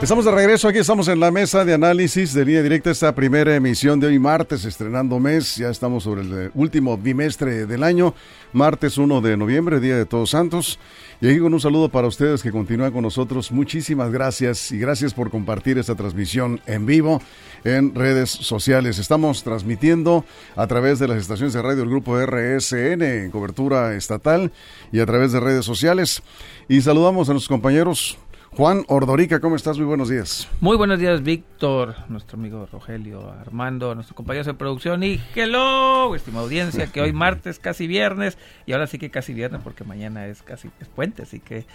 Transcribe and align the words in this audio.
Estamos 0.00 0.24
de 0.24 0.30
regreso, 0.30 0.68
aquí 0.68 0.78
estamos 0.78 1.08
en 1.08 1.18
la 1.18 1.32
mesa 1.32 1.64
de 1.64 1.74
análisis 1.74 2.32
de 2.32 2.44
línea 2.44 2.62
directa, 2.62 2.88
esta 2.88 3.12
primera 3.16 3.56
emisión 3.56 3.98
de 3.98 4.06
hoy 4.06 4.20
martes, 4.20 4.64
estrenando 4.64 5.18
mes, 5.18 5.56
ya 5.56 5.70
estamos 5.70 6.04
sobre 6.04 6.20
el 6.20 6.32
eh, 6.32 6.50
último 6.54 6.96
bimestre 6.96 7.66
del 7.66 7.82
año, 7.82 8.14
martes 8.52 8.96
1 8.96 9.20
de 9.20 9.36
noviembre, 9.36 9.80
Día 9.80 9.96
de 9.96 10.06
Todos 10.06 10.30
Santos, 10.30 10.78
y 11.20 11.28
aquí 11.28 11.40
con 11.40 11.52
un 11.52 11.60
saludo 11.60 11.88
para 11.88 12.06
ustedes 12.06 12.44
que 12.44 12.52
continúan 12.52 12.92
con 12.92 13.02
nosotros, 13.02 13.50
muchísimas 13.50 14.12
gracias 14.12 14.70
y 14.70 14.78
gracias 14.78 15.12
por 15.12 15.32
compartir 15.32 15.78
esta 15.78 15.96
transmisión 15.96 16.60
en 16.66 16.86
vivo 16.86 17.20
en 17.64 17.92
redes 17.92 18.30
sociales. 18.30 19.00
Estamos 19.00 19.42
transmitiendo 19.42 20.24
a 20.54 20.68
través 20.68 21.00
de 21.00 21.08
las 21.08 21.18
estaciones 21.18 21.54
de 21.54 21.60
radio 21.60 21.78
del 21.78 21.88
grupo 21.88 22.16
RSN 22.24 23.02
en 23.02 23.30
cobertura 23.32 23.96
estatal 23.96 24.52
y 24.92 25.00
a 25.00 25.06
través 25.06 25.32
de 25.32 25.40
redes 25.40 25.64
sociales, 25.64 26.22
y 26.68 26.82
saludamos 26.82 27.28
a 27.28 27.32
nuestros 27.32 27.48
compañeros 27.48 28.16
Juan 28.56 28.84
Ordorica, 28.88 29.40
¿cómo 29.40 29.56
estás? 29.56 29.76
Muy 29.78 29.86
buenos 29.86 30.08
días. 30.08 30.48
Muy 30.60 30.76
buenos 30.76 30.98
días, 30.98 31.22
Víctor, 31.22 31.94
nuestro 32.08 32.38
amigo 32.38 32.66
Rogelio, 32.72 33.30
Armando, 33.30 33.94
nuestro 33.94 34.16
compañero 34.16 34.44
de 34.44 34.54
producción 34.54 35.02
y 35.02 35.20
hello, 35.34 36.14
estimada 36.14 36.44
audiencia, 36.44 36.86
que 36.88 37.00
hoy 37.00 37.12
martes, 37.12 37.58
casi 37.58 37.86
viernes, 37.86 38.36
y 38.66 38.72
ahora 38.72 38.86
sí 38.86 38.98
que 38.98 39.10
casi 39.10 39.32
viernes 39.32 39.60
porque 39.62 39.84
mañana 39.84 40.26
es 40.26 40.42
casi 40.42 40.70
es 40.80 40.88
puente, 40.88 41.22
así 41.22 41.40
que... 41.40 41.66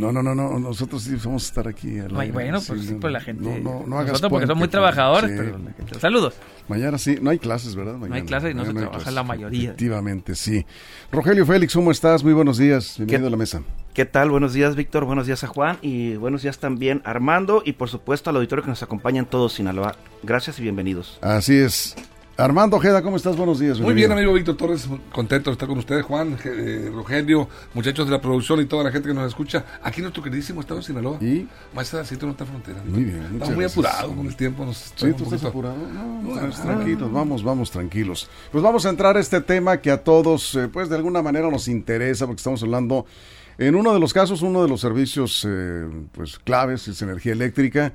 No, 0.00 0.12
no, 0.12 0.22
no, 0.22 0.34
no, 0.34 0.58
nosotros 0.58 1.02
sí 1.02 1.16
vamos 1.24 1.44
a 1.44 1.46
estar 1.46 1.68
aquí. 1.68 2.00
bueno, 2.32 2.60
pues 2.66 2.82
sí, 2.82 2.96
pues 3.00 3.12
la 3.12 3.20
gente... 3.20 3.42
No, 3.42 3.58
no, 3.58 3.86
no 3.86 4.02
nosotros 4.02 4.30
porque 4.30 4.46
son 4.46 4.58
muy 4.58 4.68
trabajadores, 4.68 5.30
pero 5.36 5.58
la 5.58 5.72
gente... 5.72 5.98
Saludos. 5.98 6.34
Mañana 6.68 6.98
sí, 6.98 7.18
no 7.20 7.30
hay 7.30 7.38
clases, 7.38 7.74
¿verdad? 7.74 7.94
Mañana, 7.94 8.08
no 8.08 8.14
hay 8.16 8.22
clases 8.22 8.50
y 8.50 8.54
no 8.54 8.64
se 8.64 8.74
trabaja 8.74 9.10
la 9.10 9.22
mayoría. 9.22 9.70
Efectivamente, 9.70 10.34
sí. 10.34 10.66
Rogelio 11.12 11.46
Félix, 11.46 11.74
¿cómo 11.74 11.90
estás? 11.90 12.22
Muy 12.24 12.32
buenos 12.32 12.58
días, 12.58 12.94
bienvenido 12.98 13.28
a 13.28 13.30
la 13.30 13.36
mesa. 13.36 13.62
¿Qué 13.94 14.04
tal? 14.04 14.30
Buenos 14.30 14.52
días, 14.52 14.76
Víctor. 14.76 15.06
Buenos 15.06 15.26
días 15.26 15.42
a 15.42 15.46
Juan. 15.46 15.78
Y 15.80 16.16
buenos 16.16 16.42
días 16.42 16.58
también 16.58 17.00
a 17.04 17.10
Armando. 17.12 17.62
Y 17.64 17.72
por 17.72 17.88
supuesto 17.88 18.28
al 18.28 18.36
auditorio 18.36 18.62
que 18.62 18.68
nos 18.68 18.82
acompaña 18.82 19.20
en 19.20 19.26
todo 19.26 19.48
Sinaloa. 19.48 19.94
Gracias 20.22 20.58
y 20.58 20.62
bienvenidos. 20.62 21.18
Así 21.22 21.56
es. 21.56 21.96
Armando 22.38 22.76
Ojeda, 22.76 23.00
¿cómo 23.00 23.16
estás? 23.16 23.34
Buenos 23.34 23.58
días. 23.58 23.80
Muy 23.80 23.94
bien, 23.94 24.12
amigo 24.12 24.34
Víctor 24.34 24.58
Torres, 24.58 24.86
contento 25.10 25.48
de 25.48 25.52
estar 25.52 25.66
con 25.66 25.78
ustedes, 25.78 26.04
Juan, 26.04 26.36
eh, 26.44 26.90
Rogelio, 26.92 27.48
muchachos 27.72 28.04
de 28.04 28.12
la 28.12 28.20
producción 28.20 28.60
y 28.60 28.66
toda 28.66 28.84
la 28.84 28.92
gente 28.92 29.08
que 29.08 29.14
nos 29.14 29.26
escucha. 29.26 29.64
Aquí 29.82 30.02
nuestro 30.02 30.22
queridísimo 30.22 30.60
estado 30.60 30.80
en 30.80 30.84
Sinaloa. 30.84 31.18
Y 31.22 31.48
más 31.74 31.88
adelantito 31.94 32.26
nuestra 32.26 32.44
frontera. 32.44 32.82
Muy 32.84 33.04
bien. 33.04 33.24
Estamos 33.32 33.54
muy 33.54 33.64
apurados 33.64 34.12
con 34.12 34.26
el 34.26 34.36
tiempo. 34.36 34.66
Nos 34.66 34.92
sí, 34.94 35.12
tú 35.14 35.24
estás 35.24 35.44
apurado. 35.44 35.76
No, 35.78 36.20
no, 36.22 36.50
tranquilos, 36.50 37.10
vamos, 37.10 37.42
vamos 37.42 37.70
tranquilos. 37.70 38.28
Pues 38.52 38.62
vamos 38.62 38.84
a 38.84 38.90
entrar 38.90 39.16
a 39.16 39.20
este 39.20 39.40
tema 39.40 39.78
que 39.78 39.90
a 39.90 40.04
todos, 40.04 40.56
eh, 40.56 40.68
pues 40.70 40.90
de 40.90 40.96
alguna 40.96 41.22
manera 41.22 41.50
nos 41.50 41.68
interesa, 41.68 42.26
porque 42.26 42.40
estamos 42.40 42.62
hablando 42.62 43.06
en 43.56 43.74
uno 43.74 43.94
de 43.94 44.00
los 44.00 44.12
casos, 44.12 44.42
uno 44.42 44.62
de 44.62 44.68
los 44.68 44.82
servicios 44.82 45.46
eh, 45.48 45.88
pues 46.12 46.38
claves 46.38 46.86
es 46.86 47.00
energía 47.00 47.32
eléctrica 47.32 47.94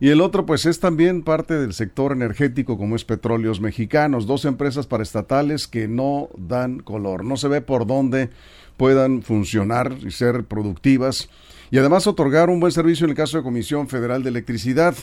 y 0.00 0.10
el 0.10 0.20
otro 0.20 0.46
pues 0.46 0.66
es 0.66 0.80
también 0.80 1.22
parte 1.22 1.54
del 1.54 1.72
sector 1.72 2.12
energético 2.12 2.76
como 2.76 2.96
es 2.96 3.04
Petróleos 3.04 3.60
Mexicanos, 3.60 4.26
dos 4.26 4.44
empresas 4.44 4.86
paraestatales 4.86 5.68
que 5.68 5.88
no 5.88 6.28
dan 6.36 6.80
color, 6.80 7.24
no 7.24 7.36
se 7.36 7.48
ve 7.48 7.60
por 7.60 7.86
dónde 7.86 8.30
puedan 8.76 9.22
funcionar 9.22 9.96
y 10.04 10.10
ser 10.10 10.44
productivas 10.44 11.28
y 11.74 11.78
además 11.78 12.06
otorgar 12.06 12.50
un 12.50 12.60
buen 12.60 12.70
servicio 12.70 13.04
en 13.04 13.10
el 13.10 13.16
caso 13.16 13.36
de 13.36 13.42
Comisión 13.42 13.88
Federal 13.88 14.22
de 14.22 14.28
Electricidad, 14.28 14.94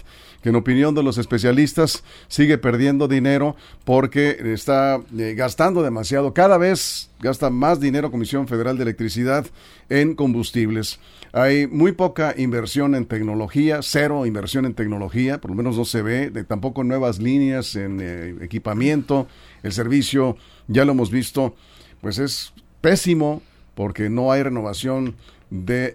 que 0.42 0.48
en 0.48 0.56
opinión 0.56 0.96
de 0.96 1.04
los 1.04 1.18
especialistas 1.18 2.02
sigue 2.30 2.58
perdiendo 2.58 3.10
dinero 3.10 3.58
porque 3.84 4.38
está 4.54 5.02
eh, 5.18 5.34
gastando 5.36 5.84
demasiado, 5.84 6.34
cada 6.34 6.58
vez 6.58 7.10
gasta 7.20 7.50
más 7.50 7.82
dinero 7.82 8.10
Comisión 8.10 8.48
Federal 8.48 8.78
de 8.78 8.84
Electricidad 8.84 9.46
en 9.90 10.16
combustibles. 10.16 11.02
Hay 11.34 11.68
muy 11.68 11.92
poca 11.92 12.36
inversión 12.38 12.96
en 12.96 13.06
tecnología, 13.06 13.80
cero 13.82 14.26
inversión 14.26 14.66
en 14.66 14.74
tecnología, 14.74 15.42
por 15.42 15.52
lo 15.52 15.58
menos 15.58 15.76
no 15.76 15.84
se 15.84 16.02
ve, 16.02 16.30
de, 16.30 16.46
tampoco 16.46 16.86
nuevas 16.86 17.20
líneas 17.20 17.76
en 17.76 18.00
eh, 18.02 18.36
equipamiento, 18.40 19.28
el 19.62 19.74
servicio, 19.74 20.38
ya 20.70 20.86
lo 20.86 20.94
hemos 20.94 21.12
visto, 21.12 21.54
pues 22.00 22.18
es 22.18 22.54
pésimo 22.80 23.42
porque 23.76 24.10
no 24.10 24.32
hay 24.32 24.44
renovación 24.44 25.16
de, 25.52 25.94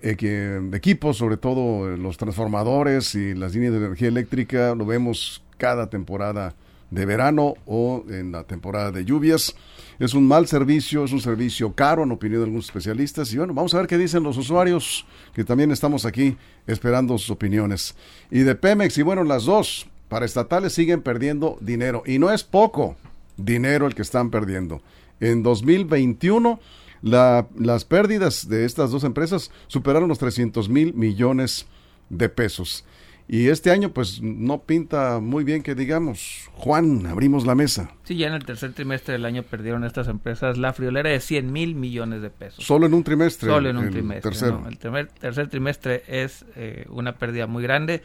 equipos, 0.72 1.16
sobre 1.16 1.38
todo 1.38 1.92
eh, 1.92 1.96
los 1.96 2.16
transformadores 2.18 3.14
y 3.14 3.34
las 3.34 3.54
líneas 3.54 3.72
de 3.72 3.78
energía 3.78 4.08
eléctrica, 4.08 4.74
lo 4.74 4.86
vemos 4.86 5.42
cada 5.56 5.88
temporada 5.88 6.54
de 6.90 7.04
verano 7.04 7.54
o 7.64 8.04
en 8.08 8.30
la 8.30 8.44
temporada 8.44 8.92
de 8.92 9.04
lluvias. 9.04 9.56
Es 9.98 10.12
un 10.12 10.28
mal 10.28 10.46
servicio, 10.46 11.04
es 11.04 11.12
un 11.12 11.20
servicio 11.20 11.72
caro 11.72 12.04
en 12.04 12.12
opinión 12.12 12.40
de 12.40 12.44
algunos 12.44 12.66
especialistas 12.66 13.32
y 13.32 13.38
bueno, 13.38 13.54
vamos 13.54 13.74
a 13.74 13.78
ver 13.78 13.86
qué 13.86 13.96
dicen 13.96 14.22
los 14.22 14.36
usuarios, 14.36 15.06
que 15.34 15.42
también 15.42 15.72
estamos 15.72 16.04
aquí 16.04 16.36
esperando 16.66 17.16
sus 17.16 17.30
opiniones. 17.30 17.96
Y 18.30 18.40
de 18.40 18.54
Pemex 18.54 18.98
y 18.98 19.02
bueno, 19.02 19.24
las 19.24 19.44
dos 19.46 19.88
para 20.08 20.26
estatales 20.26 20.74
siguen 20.74 21.00
perdiendo 21.00 21.56
dinero 21.62 22.02
y 22.06 22.18
no 22.18 22.30
es 22.30 22.44
poco 22.44 22.96
dinero 23.38 23.86
el 23.86 23.94
que 23.94 24.02
están 24.02 24.30
perdiendo. 24.30 24.82
En 25.18 25.42
2021 25.42 26.60
las 27.02 27.84
pérdidas 27.84 28.48
de 28.48 28.64
estas 28.64 28.90
dos 28.90 29.04
empresas 29.04 29.50
superaron 29.66 30.08
los 30.08 30.18
300 30.18 30.68
mil 30.68 30.94
millones 30.94 31.66
de 32.08 32.28
pesos. 32.28 32.84
Y 33.28 33.48
este 33.48 33.72
año, 33.72 33.90
pues 33.90 34.22
no 34.22 34.62
pinta 34.62 35.18
muy 35.18 35.42
bien 35.42 35.62
que 35.62 35.74
digamos. 35.74 36.48
Juan, 36.52 37.06
abrimos 37.06 37.44
la 37.44 37.56
mesa. 37.56 37.90
Sí, 38.04 38.16
ya 38.16 38.28
en 38.28 38.34
el 38.34 38.44
tercer 38.44 38.72
trimestre 38.72 39.14
del 39.14 39.24
año 39.24 39.42
perdieron 39.42 39.82
estas 39.82 40.06
empresas 40.06 40.58
la 40.58 40.72
friolera 40.72 41.10
de 41.10 41.18
100 41.18 41.52
mil 41.52 41.74
millones 41.74 42.22
de 42.22 42.30
pesos. 42.30 42.64
Solo 42.64 42.86
en 42.86 42.94
un 42.94 43.02
trimestre. 43.02 43.50
Solo 43.50 43.68
en 43.68 43.78
un 43.78 43.90
trimestre. 43.90 44.30
el 44.68 45.08
tercer 45.08 45.48
trimestre 45.48 46.04
es 46.06 46.44
eh, 46.54 46.86
una 46.88 47.16
pérdida 47.16 47.48
muy 47.48 47.64
grande. 47.64 48.02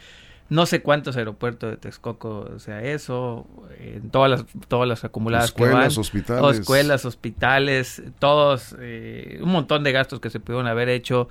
No 0.48 0.66
sé 0.66 0.82
cuántos 0.82 1.16
aeropuertos 1.16 1.70
de 1.70 1.76
Texcoco 1.78 2.58
sea 2.58 2.82
eso, 2.82 3.46
en 3.78 4.10
todas 4.10 4.30
las, 4.30 4.44
todas 4.68 4.86
las 4.86 5.04
acumuladas 5.04 5.46
escuelas, 5.46 5.96
hospitales. 5.96 6.58
escuelas, 6.58 7.04
hospitales, 7.04 8.02
todos, 8.18 8.76
eh, 8.80 9.38
un 9.42 9.50
montón 9.50 9.82
de 9.82 9.92
gastos 9.92 10.20
que 10.20 10.28
se 10.28 10.40
pudieron 10.40 10.66
haber 10.66 10.88
hecho 10.88 11.28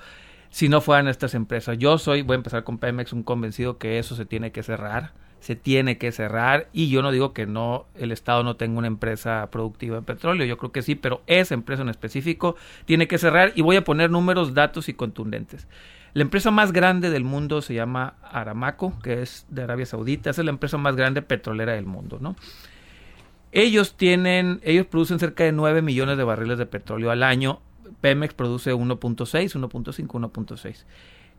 si 0.50 0.70
no 0.70 0.82
fueran 0.82 1.08
estas 1.08 1.34
empresas. 1.34 1.78
Yo 1.78 1.98
soy, 1.98 2.22
voy 2.24 2.36
a 2.36 2.38
empezar 2.38 2.64
con 2.64 2.78
Pemex, 2.78 3.14
un 3.14 3.24
convencido 3.24 3.78
que 3.78 4.00
eso 4.00 4.16
se 4.16 4.26
tiene 4.26 4.52
que 4.52 4.64
cerrar, 4.64 5.14
se 5.40 5.56
tiene 5.56 5.98
que 5.98 6.12
cerrar 6.12 6.68
y 6.72 6.90
yo 6.90 7.02
no 7.02 7.12
digo 7.12 7.34
que 7.34 7.48
no, 7.48 7.86
el 7.96 8.12
Estado 8.12 8.44
no 8.44 8.56
tenga 8.58 8.78
una 8.78 8.88
empresa 8.88 9.50
productiva 9.52 9.98
de 9.98 10.02
petróleo, 10.04 10.46
yo 10.46 10.58
creo 10.58 10.72
que 10.72 10.84
sí, 10.84 10.96
pero 10.96 11.22
esa 11.26 11.56
empresa 11.56 11.82
en 11.82 11.90
específico 11.90 12.56
tiene 12.86 13.08
que 13.08 13.18
cerrar 13.18 13.52
y 13.56 13.62
voy 13.62 13.76
a 13.76 13.84
poner 13.84 14.12
números, 14.12 14.54
datos 14.54 14.88
y 14.88 14.94
contundentes. 14.94 15.68
La 16.14 16.24
empresa 16.24 16.52
más 16.52 16.74
grande 16.74 17.10
del 17.10 17.24
mundo 17.24 17.62
se 17.62 17.74
llama 17.74 18.16
Aramaco, 18.22 19.00
que 19.02 19.22
es 19.22 19.46
de 19.50 19.64
Arabia 19.64 19.86
Saudita, 19.86 20.30
es 20.30 20.38
la 20.40 20.50
empresa 20.50 20.78
más 20.78 20.96
grande 20.96 21.22
petrolera 21.22 21.74
del 21.74 21.86
mundo, 21.86 22.18
¿no? 22.20 22.36
Ellos 23.54 23.96
tienen, 23.96 24.60
ellos 24.64 24.88
producen 24.88 25.20
cerca 25.20 25.44
de 25.44 25.52
9 25.52 25.82
millones 25.82 26.18
de 26.18 26.24
barriles 26.24 26.58
de 26.58 26.66
petróleo 26.66 27.12
al 27.12 27.24
año. 27.24 27.62
Pemex 28.00 28.34
produce 28.34 28.74
1.6, 28.74 29.56
1.5, 29.56 30.08
1.6. 30.08 30.86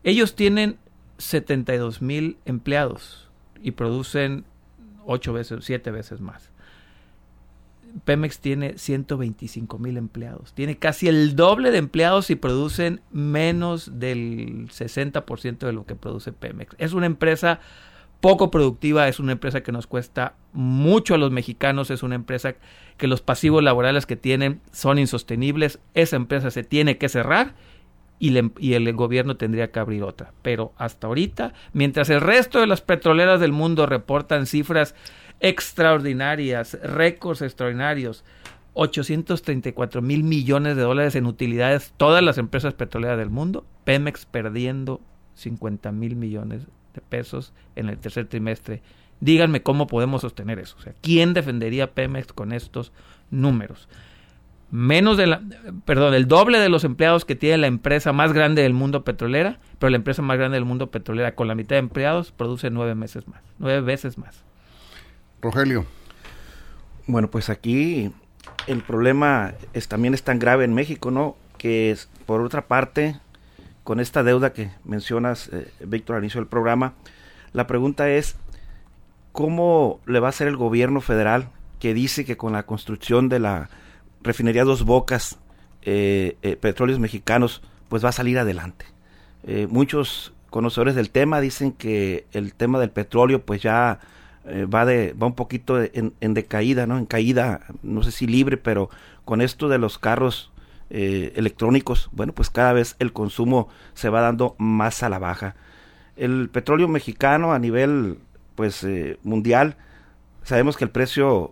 Ellos 0.03 0.35
tienen 0.35 0.77
72 1.17 2.01
mil 2.01 2.37
empleados 2.45 3.29
y 3.61 3.71
producen 3.71 4.45
8 5.05 5.33
veces, 5.33 5.65
7 5.65 5.91
veces 5.91 6.19
más. 6.19 6.52
Pemex 8.05 8.39
tiene 8.39 8.77
125 8.77 9.77
mil 9.79 9.97
empleados. 9.97 10.53
Tiene 10.53 10.77
casi 10.77 11.07
el 11.07 11.35
doble 11.35 11.71
de 11.71 11.77
empleados 11.77 12.29
y 12.29 12.35
producen 12.35 13.01
menos 13.11 13.99
del 13.99 14.67
60% 14.69 15.59
de 15.59 15.73
lo 15.73 15.85
que 15.85 15.95
produce 15.95 16.31
Pemex. 16.31 16.75
Es 16.79 16.93
una 16.93 17.05
empresa 17.05 17.59
poco 18.19 18.51
productiva, 18.51 19.07
es 19.07 19.19
una 19.19 19.33
empresa 19.33 19.61
que 19.63 19.71
nos 19.71 19.85
cuesta 19.85 20.35
mucho 20.53 21.13
a 21.13 21.17
los 21.17 21.31
mexicanos, 21.31 21.91
es 21.91 22.03
una 22.03 22.15
empresa 22.15 22.55
que 22.97 23.07
los 23.07 23.21
pasivos 23.21 23.61
laborales 23.61 24.05
que 24.05 24.15
tienen 24.15 24.61
son 24.71 24.97
insostenibles. 24.97 25.79
Esa 25.93 26.15
empresa 26.15 26.49
se 26.49 26.63
tiene 26.63 26.97
que 26.97 27.09
cerrar 27.09 27.53
y, 28.19 28.33
y, 28.59 28.75
el 28.75 28.93
gobierno 28.93 29.35
tendría 29.35 29.71
que 29.71 29.79
abrir 29.79 30.03
otra. 30.03 30.31
Pero 30.41 30.71
hasta 30.77 31.07
ahorita, 31.07 31.53
mientras 31.73 32.09
el 32.09 32.21
resto 32.21 32.61
de 32.61 32.67
las 32.67 32.81
petroleras 32.81 33.41
del 33.41 33.51
mundo 33.51 33.85
reportan 33.85 34.45
cifras 34.45 34.95
extraordinarias, 35.39 36.77
récords 36.83 37.41
extraordinarios. 37.41 38.23
834 38.75 40.01
mil 40.01 40.23
millones 40.23 40.75
de 40.75 40.81
dólares 40.81 41.15
en 41.15 41.27
utilidades, 41.27 41.93
todas 41.97 42.23
las 42.23 42.39
empresas 42.39 42.73
petroleras 42.73 43.19
del 43.19 43.29
mundo, 43.29 43.65
Pemex 43.83 44.25
perdiendo 44.25 44.99
50 45.35 45.91
mil 45.91 46.15
millones 46.15 46.65
de 46.95 47.01
pesos 47.01 47.53
en 47.75 47.89
el 47.89 47.99
tercer 47.99 48.27
trimestre. 48.27 48.81
Díganme 49.19 49.61
cómo 49.61 49.85
podemos 49.85 50.21
sostener 50.21 50.57
eso. 50.57 50.75
O 50.79 50.81
sea, 50.81 50.93
¿quién 51.01 51.35
defendería 51.35 51.93
Pemex 51.93 52.33
con 52.33 52.51
estos 52.51 52.91
números? 53.29 53.87
menos 54.73 55.17
de 55.17 55.27
la, 55.27 55.39
perdón, 55.85 56.15
el 56.15 56.27
doble 56.27 56.57
de 56.57 56.67
los 56.67 56.83
empleados 56.83 57.25
que 57.25 57.35
tiene 57.35 57.59
la 57.59 57.67
empresa 57.67 58.11
más 58.11 58.33
grande 58.33 58.63
del 58.63 58.73
mundo 58.73 59.03
petrolera, 59.03 59.59
pero 59.77 59.91
la 59.91 59.97
empresa 59.97 60.23
más 60.23 60.35
grande 60.35 60.55
del 60.55 60.65
mundo 60.65 60.89
petrolera 60.89 61.35
con 61.35 61.47
la 61.47 61.53
mitad 61.53 61.75
de 61.75 61.81
empleados 61.81 62.31
produce 62.31 62.71
nueve 62.71 62.95
meses 62.95 63.27
más, 63.27 63.43
nueve 63.59 63.81
veces 63.81 64.17
más. 64.17 64.43
Rogelio. 65.43 65.85
Bueno, 67.05 67.29
pues 67.29 67.49
aquí 67.49 68.11
el 68.65 68.81
problema 68.81 69.53
es, 69.73 69.87
también 69.87 70.13
es 70.13 70.23
tan 70.23 70.39
grave 70.39 70.65
en 70.65 70.73
México, 70.73 71.11
¿no? 71.11 71.35
Que 71.57 71.91
es, 71.91 72.09
por 72.25 72.41
otra 72.41 72.67
parte, 72.67 73.19
con 73.83 73.99
esta 73.99 74.23
deuda 74.23 74.53
que 74.53 74.71
mencionas, 74.83 75.49
eh, 75.53 75.71
Víctor, 75.85 76.15
al 76.15 76.23
inicio 76.23 76.41
del 76.41 76.47
programa, 76.47 76.93
la 77.51 77.67
pregunta 77.67 78.09
es, 78.09 78.35
¿cómo 79.31 79.99
le 80.07 80.19
va 80.19 80.27
a 80.27 80.29
hacer 80.29 80.47
el 80.47 80.57
gobierno 80.57 81.01
federal 81.01 81.49
que 81.79 81.93
dice 81.93 82.23
que 82.25 82.37
con 82.37 82.53
la 82.53 82.63
construcción 82.63 83.29
de 83.29 83.39
la 83.39 83.69
refinería 84.21 84.63
Dos 84.63 84.85
Bocas, 84.85 85.37
eh, 85.81 86.37
eh, 86.41 86.55
petróleos 86.55 86.97
mexicanos, 86.97 87.61
pues 87.89 88.05
va 88.05 88.09
a 88.09 88.13
salir 88.13 88.39
adelante. 88.39 88.85
Eh, 89.43 89.67
muchos 89.69 90.33
conocedores 90.49 90.95
del 90.95 91.09
tema 91.09 91.41
dicen 91.41 91.73
que 91.73 92.25
el 92.31 92.53
tema 92.53 92.79
del 92.79 92.89
petróleo 92.89 93.43
pues 93.43 93.61
ya 93.61 93.99
va 94.45 94.85
de 94.85 95.13
va 95.13 95.27
un 95.27 95.35
poquito 95.35 95.81
en, 95.81 96.13
en, 96.19 96.33
decaída, 96.33 96.85
¿no? 96.87 96.97
En 96.97 97.05
caída, 97.05 97.61
no 97.81 98.03
sé 98.03 98.11
si 98.11 98.27
libre, 98.27 98.57
pero 98.57 98.89
con 99.25 99.41
esto 99.41 99.69
de 99.69 99.77
los 99.77 99.97
carros 99.97 100.51
electrónicos, 100.89 102.09
bueno, 102.11 102.33
pues 102.33 102.51
cada 102.51 102.71
vez 102.71 102.95
el 102.99 103.13
consumo 103.13 103.67
se 103.95 104.09
va 104.09 104.21
dando 104.21 104.55
más 104.59 105.01
a 105.01 105.09
la 105.09 105.17
baja. 105.17 105.55
El 106.15 106.49
petróleo 106.49 106.87
mexicano 106.87 107.51
a 107.51 107.57
nivel 107.57 108.19
pues 108.53 108.85
mundial, 109.23 109.75
sabemos 110.43 110.77
que 110.77 110.83
el 110.83 110.91
precio 110.91 111.51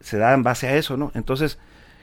se 0.00 0.16
da 0.16 0.32
en 0.32 0.44
base 0.44 0.66
a 0.66 0.76
eso, 0.76 0.96
¿no? 0.96 1.12
Entonces, 1.14 1.58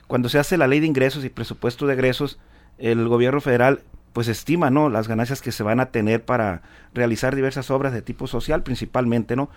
cuando 0.07 0.29
se 0.29 0.39
hace 0.39 0.57
la 0.57 0.67
ley 0.67 0.79
de 0.79 0.87
ingresos 0.87 1.25
y 1.25 1.29
presupuesto 1.29 1.87
de 1.87 1.93
egresos, 1.93 2.37
el 2.77 3.07
gobierno 3.07 3.41
federal 3.41 3.81
pues 4.13 4.27
estima, 4.27 4.69
¿no? 4.69 4.89
Las 4.89 5.07
ganancias 5.07 5.41
que 5.41 5.51
se 5.51 5.63
van 5.63 5.79
a 5.79 5.87
tener 5.87 6.23
para 6.23 6.61
realizar 6.93 7.35
diversas 7.35 7.69
obras 7.69 7.91
de 7.91 8.01
tipo 8.01 8.27
social 8.27 8.63
principalmente, 8.63 9.35
¿no? 9.35 9.49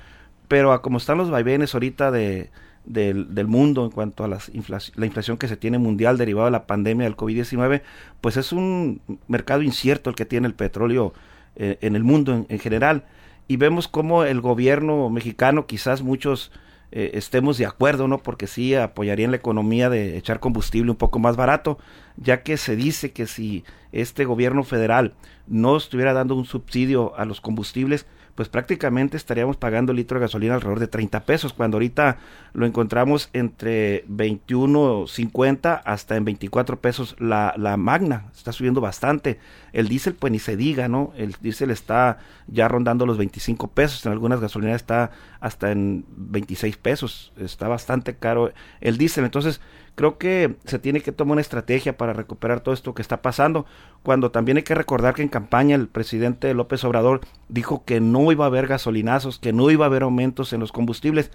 Pero 0.48 0.72
a 0.72 0.82
como 0.82 0.98
están 0.98 1.18
los 1.18 1.30
vaivenes 1.30 1.74
ahorita 1.74 2.10
de, 2.10 2.50
del, 2.84 3.46
mundo 3.46 3.84
en 3.84 3.90
cuanto 3.90 4.24
a 4.24 4.28
las 4.28 4.50
la 4.96 5.06
inflación 5.06 5.36
que 5.36 5.48
se 5.48 5.56
tiene 5.56 5.78
mundial 5.78 6.18
derivada 6.18 6.46
de 6.46 6.52
la 6.52 6.66
pandemia 6.66 7.04
del 7.04 7.16
COVID-19, 7.16 7.82
pues 8.20 8.36
es 8.36 8.52
un 8.52 9.00
mercado 9.28 9.62
incierto 9.62 10.10
el 10.10 10.16
que 10.16 10.24
tiene 10.24 10.46
el 10.46 10.54
petróleo 10.54 11.12
eh, 11.56 11.78
en 11.82 11.96
el 11.96 12.04
mundo 12.04 12.34
en, 12.34 12.46
en, 12.48 12.58
general. 12.58 13.04
Y 13.46 13.56
vemos 13.56 13.88
cómo 13.88 14.24
el 14.24 14.40
gobierno 14.40 15.08
mexicano, 15.10 15.66
quizás 15.66 16.02
muchos 16.02 16.50
eh, 16.90 17.10
estemos 17.14 17.58
de 17.58 17.66
acuerdo, 17.66 18.08
¿no? 18.08 18.18
Porque 18.18 18.46
sí 18.46 18.74
apoyarían 18.74 19.30
la 19.30 19.36
economía 19.36 19.90
de 19.90 20.16
echar 20.16 20.40
combustible 20.40 20.90
un 20.90 20.96
poco 20.96 21.18
más 21.18 21.36
barato, 21.36 21.78
ya 22.16 22.42
que 22.42 22.56
se 22.56 22.76
dice 22.76 23.12
que 23.12 23.26
si 23.26 23.64
este 23.92 24.24
gobierno 24.24 24.64
federal 24.64 25.12
no 25.46 25.76
estuviera 25.76 26.14
dando 26.14 26.34
un 26.34 26.46
subsidio 26.46 27.14
a 27.16 27.26
los 27.26 27.42
combustibles, 27.42 28.06
pues 28.38 28.48
prácticamente 28.48 29.16
estaríamos 29.16 29.56
pagando 29.56 29.90
el 29.90 29.96
litro 29.96 30.16
de 30.16 30.26
gasolina 30.26 30.54
alrededor 30.54 30.78
de 30.78 30.86
30 30.86 31.24
pesos, 31.24 31.52
cuando 31.52 31.74
ahorita 31.74 32.18
lo 32.52 32.66
encontramos 32.66 33.30
entre 33.32 34.06
21.50 34.06 35.82
hasta 35.84 36.14
en 36.14 36.24
24 36.24 36.80
pesos 36.80 37.16
la, 37.18 37.52
la 37.56 37.76
magna, 37.76 38.26
está 38.36 38.52
subiendo 38.52 38.80
bastante. 38.80 39.40
El 39.72 39.88
diésel 39.88 40.14
pues 40.14 40.30
ni 40.30 40.38
se 40.38 40.56
diga, 40.56 40.86
¿no? 40.86 41.12
El 41.16 41.34
diésel 41.40 41.72
está 41.72 42.18
ya 42.46 42.68
rondando 42.68 43.06
los 43.06 43.18
25 43.18 43.72
pesos, 43.72 44.06
en 44.06 44.12
algunas 44.12 44.40
gasolineras 44.40 44.82
está 44.82 45.10
hasta 45.40 45.72
en 45.72 46.04
26 46.16 46.76
pesos, 46.76 47.32
está 47.38 47.66
bastante 47.66 48.14
caro 48.14 48.52
el 48.80 48.98
diésel, 48.98 49.24
entonces 49.24 49.60
creo 49.98 50.16
que 50.16 50.54
se 50.64 50.78
tiene 50.78 51.00
que 51.00 51.10
tomar 51.10 51.32
una 51.32 51.40
estrategia 51.40 51.96
para 51.96 52.12
recuperar 52.12 52.60
todo 52.60 52.72
esto 52.72 52.94
que 52.94 53.02
está 53.02 53.20
pasando, 53.20 53.66
cuando 54.04 54.30
también 54.30 54.56
hay 54.56 54.62
que 54.62 54.76
recordar 54.76 55.12
que 55.12 55.22
en 55.22 55.28
campaña 55.28 55.74
el 55.74 55.88
presidente 55.88 56.54
López 56.54 56.84
Obrador 56.84 57.22
dijo 57.48 57.84
que 57.84 57.98
no 57.98 58.30
iba 58.30 58.44
a 58.44 58.46
haber 58.46 58.68
gasolinazos, 58.68 59.40
que 59.40 59.52
no 59.52 59.72
iba 59.72 59.86
a 59.86 59.88
haber 59.88 60.04
aumentos 60.04 60.52
en 60.52 60.60
los 60.60 60.70
combustibles, 60.70 61.32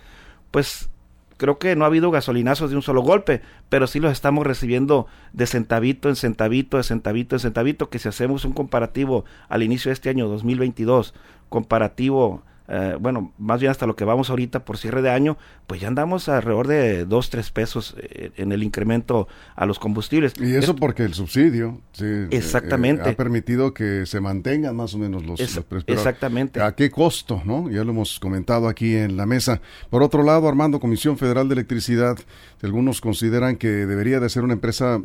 pues 0.50 0.90
creo 1.36 1.60
que 1.60 1.76
no 1.76 1.84
ha 1.84 1.88
habido 1.88 2.10
gasolinazos 2.10 2.70
de 2.70 2.78
un 2.78 2.82
solo 2.82 3.02
golpe, 3.02 3.42
pero 3.68 3.86
sí 3.86 4.00
los 4.00 4.14
estamos 4.14 4.48
recibiendo 4.48 5.08
de 5.34 5.46
centavito 5.46 6.08
en 6.08 6.16
centavito, 6.16 6.78
de 6.78 6.84
centavito 6.84 7.36
en 7.36 7.42
centavito, 7.42 7.90
que 7.90 8.00
si 8.00 8.08
hacemos 8.08 8.46
un 8.46 8.54
comparativo 8.54 9.26
al 9.50 9.64
inicio 9.64 9.90
de 9.90 9.96
este 9.96 10.10
año 10.10 10.30
2022, 10.30 11.14
comparativo 11.50 12.44
eh, 12.68 12.96
bueno, 13.00 13.34
más 13.38 13.60
bien 13.60 13.72
hasta 13.72 13.86
lo 13.86 13.96
que 13.96 14.06
vamos 14.06 14.30
ahorita 14.30 14.64
por 14.64 14.78
cierre 14.78 15.02
de 15.02 15.10
año, 15.10 15.38
pues 15.68 15.82
ya 15.82 15.90
andamos 15.90 16.30
alrededor 16.30 16.68
de 16.68 17.06
2, 17.06 17.30
3 17.30 17.52
pesos 17.52 17.96
eh, 17.98 18.32
en 18.38 18.52
el 18.52 18.64
incremento 18.64 19.28
a 19.56 19.66
los 19.66 19.80
combustibles. 19.80 20.34
Y 20.40 20.56
eso 20.56 20.76
porque 20.76 21.04
el 21.04 21.14
subsidio 21.14 21.82
eh, 22.00 22.28
exactamente. 22.32 23.10
ha 23.10 23.16
permitido 23.16 23.74
que 23.74 24.06
se 24.06 24.22
mantengan 24.22 24.76
más 24.76 24.94
o 24.94 24.98
menos 24.98 25.26
los, 25.26 25.40
precios. 25.40 25.84
Exactamente. 25.88 26.62
¿A 26.62 26.74
qué 26.74 26.90
costo? 26.90 27.42
no 27.44 27.70
Ya 27.70 27.84
lo 27.84 27.92
hemos 27.92 28.20
comentado 28.20 28.68
aquí 28.68 28.96
en 28.96 29.18
la 29.18 29.26
mesa. 29.26 29.62
Por 29.90 30.02
otro 30.02 30.24
lado, 30.24 30.48
Armando, 30.48 30.80
Comisión 30.80 31.18
Federal 31.18 31.50
de 31.50 31.54
Electricidad, 31.54 32.18
algunos 32.62 33.02
consideran 33.02 33.58
que 33.58 33.68
debería 33.68 34.22
de 34.22 34.30
ser 34.30 34.44
una 34.44 34.54
empresa 34.54 35.02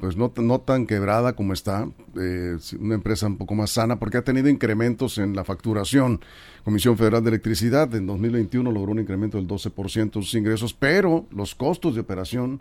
pues 0.00 0.16
no, 0.16 0.32
no 0.36 0.60
tan 0.60 0.86
quebrada 0.86 1.34
como 1.34 1.52
está, 1.52 1.86
una 2.14 2.94
empresa 2.94 3.26
un 3.26 3.36
poco 3.36 3.54
más 3.54 3.70
sana, 3.70 3.98
porque 3.98 4.16
ha 4.16 4.24
tenido 4.24 4.48
incrementos 4.48 5.18
en 5.18 5.36
la 5.36 5.44
facturación. 5.44 6.20
Comisión 6.64 6.96
Federal 6.96 7.01
de 7.10 7.28
Electricidad 7.28 7.92
en 7.94 8.06
2021 8.06 8.70
logró 8.70 8.92
un 8.92 9.00
incremento 9.00 9.36
del 9.36 9.48
12% 9.48 10.12
de 10.12 10.22
sus 10.22 10.34
ingresos, 10.34 10.72
pero 10.72 11.26
los 11.30 11.54
costos 11.54 11.94
de 11.94 12.00
operación 12.00 12.60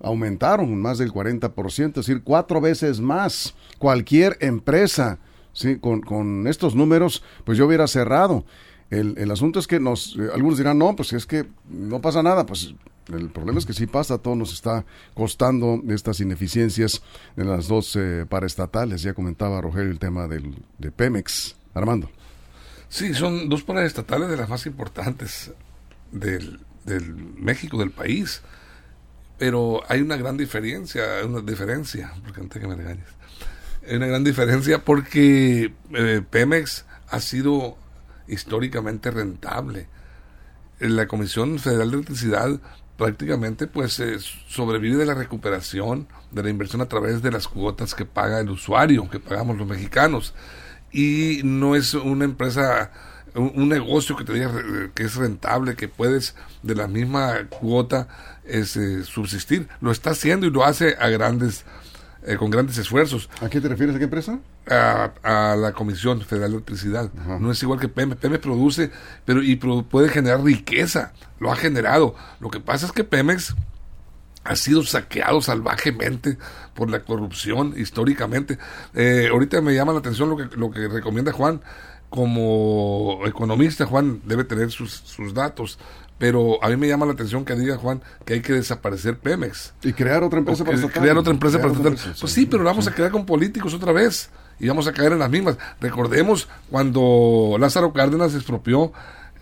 aumentaron 0.00 0.80
más 0.80 0.98
del 0.98 1.12
40%, 1.12 1.88
es 1.88 1.94
decir, 1.94 2.22
cuatro 2.22 2.60
veces 2.60 3.00
más. 3.00 3.54
Cualquier 3.78 4.36
empresa, 4.40 5.18
¿sí? 5.52 5.76
con, 5.76 6.00
con 6.00 6.46
estos 6.48 6.74
números, 6.74 7.22
pues 7.44 7.56
yo 7.56 7.66
hubiera 7.66 7.86
cerrado. 7.86 8.44
El, 8.90 9.16
el 9.18 9.30
asunto 9.30 9.58
es 9.58 9.66
que 9.66 9.78
nos, 9.78 10.16
eh, 10.16 10.28
algunos 10.34 10.58
dirán, 10.58 10.78
no, 10.78 10.94
pues 10.96 11.12
es 11.12 11.26
que 11.26 11.46
no 11.68 12.00
pasa 12.00 12.22
nada, 12.22 12.44
pues 12.44 12.74
el 13.12 13.30
problema 13.30 13.58
es 13.58 13.66
que 13.66 13.72
sí 13.72 13.86
pasa, 13.86 14.18
todo 14.18 14.34
nos 14.34 14.52
está 14.52 14.84
costando 15.14 15.80
estas 15.88 16.18
ineficiencias 16.20 17.02
en 17.36 17.48
las 17.48 17.68
dos 17.68 17.94
eh, 17.96 18.26
paraestatales. 18.28 19.02
Ya 19.02 19.14
comentaba 19.14 19.60
Rogelio 19.60 19.92
el 19.92 20.00
tema 20.00 20.26
del, 20.26 20.56
de 20.78 20.90
Pemex. 20.90 21.56
Armando. 21.72 22.08
Sí, 22.88 23.14
son 23.14 23.48
dos 23.48 23.62
paraestatales 23.62 24.28
de 24.28 24.36
las 24.36 24.48
más 24.48 24.66
importantes 24.66 25.52
del, 26.12 26.60
México, 27.36 27.78
del 27.78 27.90
país. 27.90 28.42
Pero 29.38 29.82
hay 29.88 30.00
una 30.00 30.16
gran 30.16 30.36
diferencia, 30.36 31.02
una 31.24 31.40
diferencia, 31.40 32.12
porque 32.24 32.40
antes 32.40 32.60
que 32.60 32.68
me 32.68 32.74
regañes. 32.74 33.08
Hay 33.86 33.96
una 33.96 34.06
gran 34.06 34.24
diferencia 34.24 34.82
porque 34.82 35.74
eh, 35.92 36.22
Pemex 36.28 36.86
ha 37.08 37.20
sido 37.20 37.76
históricamente 38.28 39.10
rentable. 39.10 39.88
La 40.78 41.06
Comisión 41.06 41.58
Federal 41.58 41.90
de 41.90 41.96
Electricidad 41.98 42.60
prácticamente 42.96 43.66
pues 43.66 44.00
eh, 44.00 44.18
sobrevive 44.48 44.96
de 44.96 45.06
la 45.06 45.14
recuperación 45.14 46.08
de 46.30 46.42
la 46.42 46.50
inversión 46.50 46.80
a 46.80 46.88
través 46.88 47.22
de 47.22 47.30
las 47.30 47.46
cuotas 47.46 47.94
que 47.94 48.06
paga 48.06 48.40
el 48.40 48.50
usuario, 48.50 49.08
que 49.10 49.20
pagamos 49.20 49.56
los 49.58 49.66
mexicanos 49.66 50.34
y 50.92 51.40
no 51.44 51.74
es 51.74 51.94
una 51.94 52.24
empresa, 52.24 52.90
un, 53.34 53.68
negocio 53.68 54.16
que 54.16 54.24
te 54.24 54.32
diga 54.32 54.50
que 54.94 55.04
es 55.04 55.16
rentable, 55.16 55.76
que 55.76 55.88
puedes 55.88 56.34
de 56.62 56.74
la 56.74 56.86
misma 56.86 57.46
cuota 57.48 58.08
este, 58.44 59.04
subsistir. 59.04 59.68
Lo 59.80 59.90
está 59.90 60.10
haciendo 60.10 60.46
y 60.46 60.50
lo 60.50 60.64
hace 60.64 60.96
a 60.98 61.08
grandes, 61.08 61.64
eh, 62.24 62.36
con 62.36 62.50
grandes 62.50 62.78
esfuerzos. 62.78 63.28
¿A 63.40 63.48
qué 63.48 63.60
te 63.60 63.68
refieres? 63.68 63.96
¿A 63.96 63.98
qué 63.98 64.04
empresa? 64.04 64.38
A, 64.68 65.56
la 65.56 65.72
Comisión 65.72 66.20
Federal 66.22 66.50
de 66.50 66.56
Electricidad. 66.56 67.12
No 67.12 67.50
es 67.50 67.62
igual 67.62 67.78
que 67.78 67.88
Pemex. 67.88 68.20
Pemex 68.20 68.42
produce 68.42 68.90
pero 69.24 69.42
y 69.42 69.56
puede 69.56 70.08
generar 70.08 70.42
riqueza. 70.42 71.12
Lo 71.38 71.52
ha 71.52 71.56
generado. 71.56 72.14
Lo 72.40 72.50
que 72.50 72.60
pasa 72.60 72.86
es 72.86 72.92
que 72.92 73.04
Pemex 73.04 73.54
ha 74.46 74.56
sido 74.56 74.82
saqueado 74.82 75.40
salvajemente 75.40 76.38
por 76.74 76.90
la 76.90 77.00
corrupción 77.00 77.74
históricamente. 77.76 78.58
Eh, 78.94 79.28
ahorita 79.30 79.60
me 79.60 79.74
llama 79.74 79.92
la 79.92 79.98
atención 80.00 80.30
lo 80.30 80.36
que, 80.36 80.56
lo 80.56 80.70
que 80.70 80.88
recomienda 80.88 81.32
Juan. 81.32 81.60
Como 82.08 83.20
economista, 83.26 83.84
Juan 83.84 84.20
debe 84.24 84.44
tener 84.44 84.70
sus, 84.70 84.92
sus 84.92 85.34
datos, 85.34 85.78
pero 86.18 86.62
a 86.62 86.68
mí 86.68 86.76
me 86.76 86.88
llama 86.88 87.04
la 87.04 87.12
atención 87.12 87.44
que 87.44 87.54
diga 87.54 87.76
Juan 87.76 88.00
que 88.24 88.34
hay 88.34 88.40
que 88.40 88.52
desaparecer 88.52 89.18
Pemex. 89.18 89.74
Y 89.82 89.92
crear 89.92 90.22
otra 90.22 90.38
empresa 90.38 90.64
para 90.64 90.80
Crear 90.88 91.18
otra 91.18 91.32
empresa 91.32 91.60
para 91.60 91.74
Pues 91.74 92.32
sí, 92.32 92.46
pero 92.46 92.62
la 92.62 92.70
vamos 92.70 92.86
a 92.86 92.94
crear 92.94 93.10
con 93.10 93.26
políticos 93.26 93.74
otra 93.74 93.92
vez 93.92 94.30
y 94.58 94.68
vamos 94.68 94.86
a 94.86 94.92
caer 94.92 95.12
en 95.12 95.18
las 95.18 95.30
mismas. 95.30 95.58
Recordemos 95.80 96.48
cuando 96.70 97.56
Lázaro 97.58 97.92
Cárdenas 97.92 98.34
expropió 98.34 98.92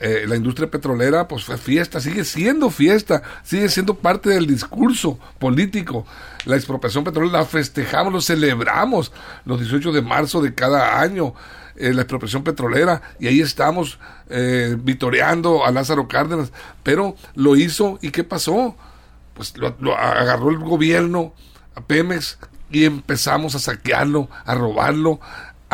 eh, 0.05 0.27
la 0.27 0.37
industria 0.37 0.71
petrolera, 0.71 1.27
pues 1.27 1.45
fue 1.45 1.57
fiesta, 1.57 1.99
sigue 1.99 2.25
siendo 2.25 2.69
fiesta, 2.69 3.23
sigue 3.43 3.71
siendo 3.71 3.95
parte 3.95 4.29
del 4.29 4.47
discurso 4.47 5.19
político. 5.39 6.07
La 6.45 6.57
expropiación 6.57 7.05
petrolera 7.05 7.39
la 7.39 7.45
festejamos, 7.47 8.13
lo 8.13 8.21
celebramos 8.21 9.13
los 9.47 9.61
18 9.61 9.93
de 9.93 10.03
marzo 10.03 10.43
de 10.43 10.55
cada 10.55 11.01
año. 11.01 11.35
Eh, 11.77 11.95
la 11.95 12.03
expropiación 12.03 12.45
petrolera 12.45 13.01
y 13.19 13.29
ahí 13.29 13.41
estamos 13.41 13.99
eh, 14.29 14.77
vitoreando 14.79 15.65
a 15.65 15.73
Lázaro 15.73 16.07
Cárdenas, 16.07 16.53
pero 16.83 17.17
lo 17.35 17.57
hizo 17.57 17.99
y 18.01 18.11
¿qué 18.11 18.23
pasó? 18.25 18.77
pues 19.35 19.57
lo, 19.57 19.75
lo 19.81 19.97
agarró 19.97 20.51
el 20.51 20.59
gobierno 20.59 21.35
a 21.75 21.81
Pemex 21.81 22.39
y 22.71 22.85
empezamos 22.85 23.55
a 23.55 23.59
saquearlo, 23.59 24.29
a 24.45 24.55
robarlo, 24.55 25.21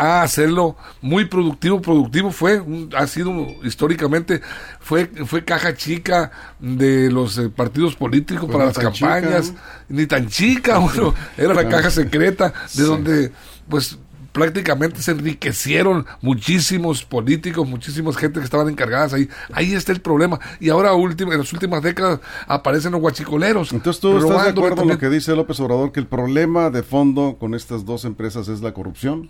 a 0.01 0.23
hacerlo 0.23 0.75
muy 1.01 1.25
productivo. 1.25 1.81
Productivo 1.81 2.31
fue, 2.31 2.59
un- 2.59 2.89
ha 2.97 3.05
sido 3.05 3.31
históricamente, 3.63 4.41
fue, 4.79 5.05
fue 5.27 5.45
caja 5.45 5.75
chica 5.75 6.31
de 6.59 7.11
los 7.11 7.37
eh, 7.37 7.49
partidos 7.49 7.95
políticos 7.95 8.49
para 8.51 8.65
las 8.65 8.73
chica, 8.75 8.91
campañas. 8.91 9.53
¿no? 9.53 9.59
Ni 9.97 10.07
tan 10.07 10.27
chica, 10.27 10.77
bueno, 10.79 11.13
era 11.37 11.53
la 11.53 11.69
caja 11.69 11.91
secreta 11.91 12.49
de 12.49 12.53
Sí. 12.69 12.81
donde, 12.81 13.31
pues, 13.69 13.99
prácticamente 14.31 15.01
se 15.01 15.11
enriquecieron 15.11 16.05
muchísimos 16.21 17.03
políticos, 17.03 17.67
muchísimas 17.67 18.15
gente 18.15 18.39
que 18.39 18.45
estaban 18.45 18.69
encargadas 18.69 19.11
ahí. 19.13 19.27
Ahí 19.51 19.73
está 19.73 19.91
el 19.91 19.99
problema. 19.99 20.39
Y 20.61 20.69
ahora 20.69 20.93
última, 20.93 21.33
en 21.33 21.39
las 21.41 21.51
últimas 21.51 21.83
décadas 21.83 22.21
aparecen 22.47 22.93
los 22.93 23.01
guachicoleros. 23.01 23.73
Entonces 23.73 23.99
tú 23.99 24.17
estás 24.17 24.43
de 24.45 24.49
acuerdo 24.51 24.83
en 24.83 24.87
lo 24.87 24.97
que 24.97 25.09
dice 25.09 25.35
López 25.35 25.59
Obrador, 25.59 25.91
que 25.91 25.99
el 25.99 26.07
problema 26.07 26.69
de 26.69 26.81
fondo 26.81 27.35
con 27.39 27.53
estas 27.53 27.85
dos 27.85 28.05
empresas 28.05 28.47
es 28.47 28.61
la 28.61 28.73
corrupción. 28.73 29.29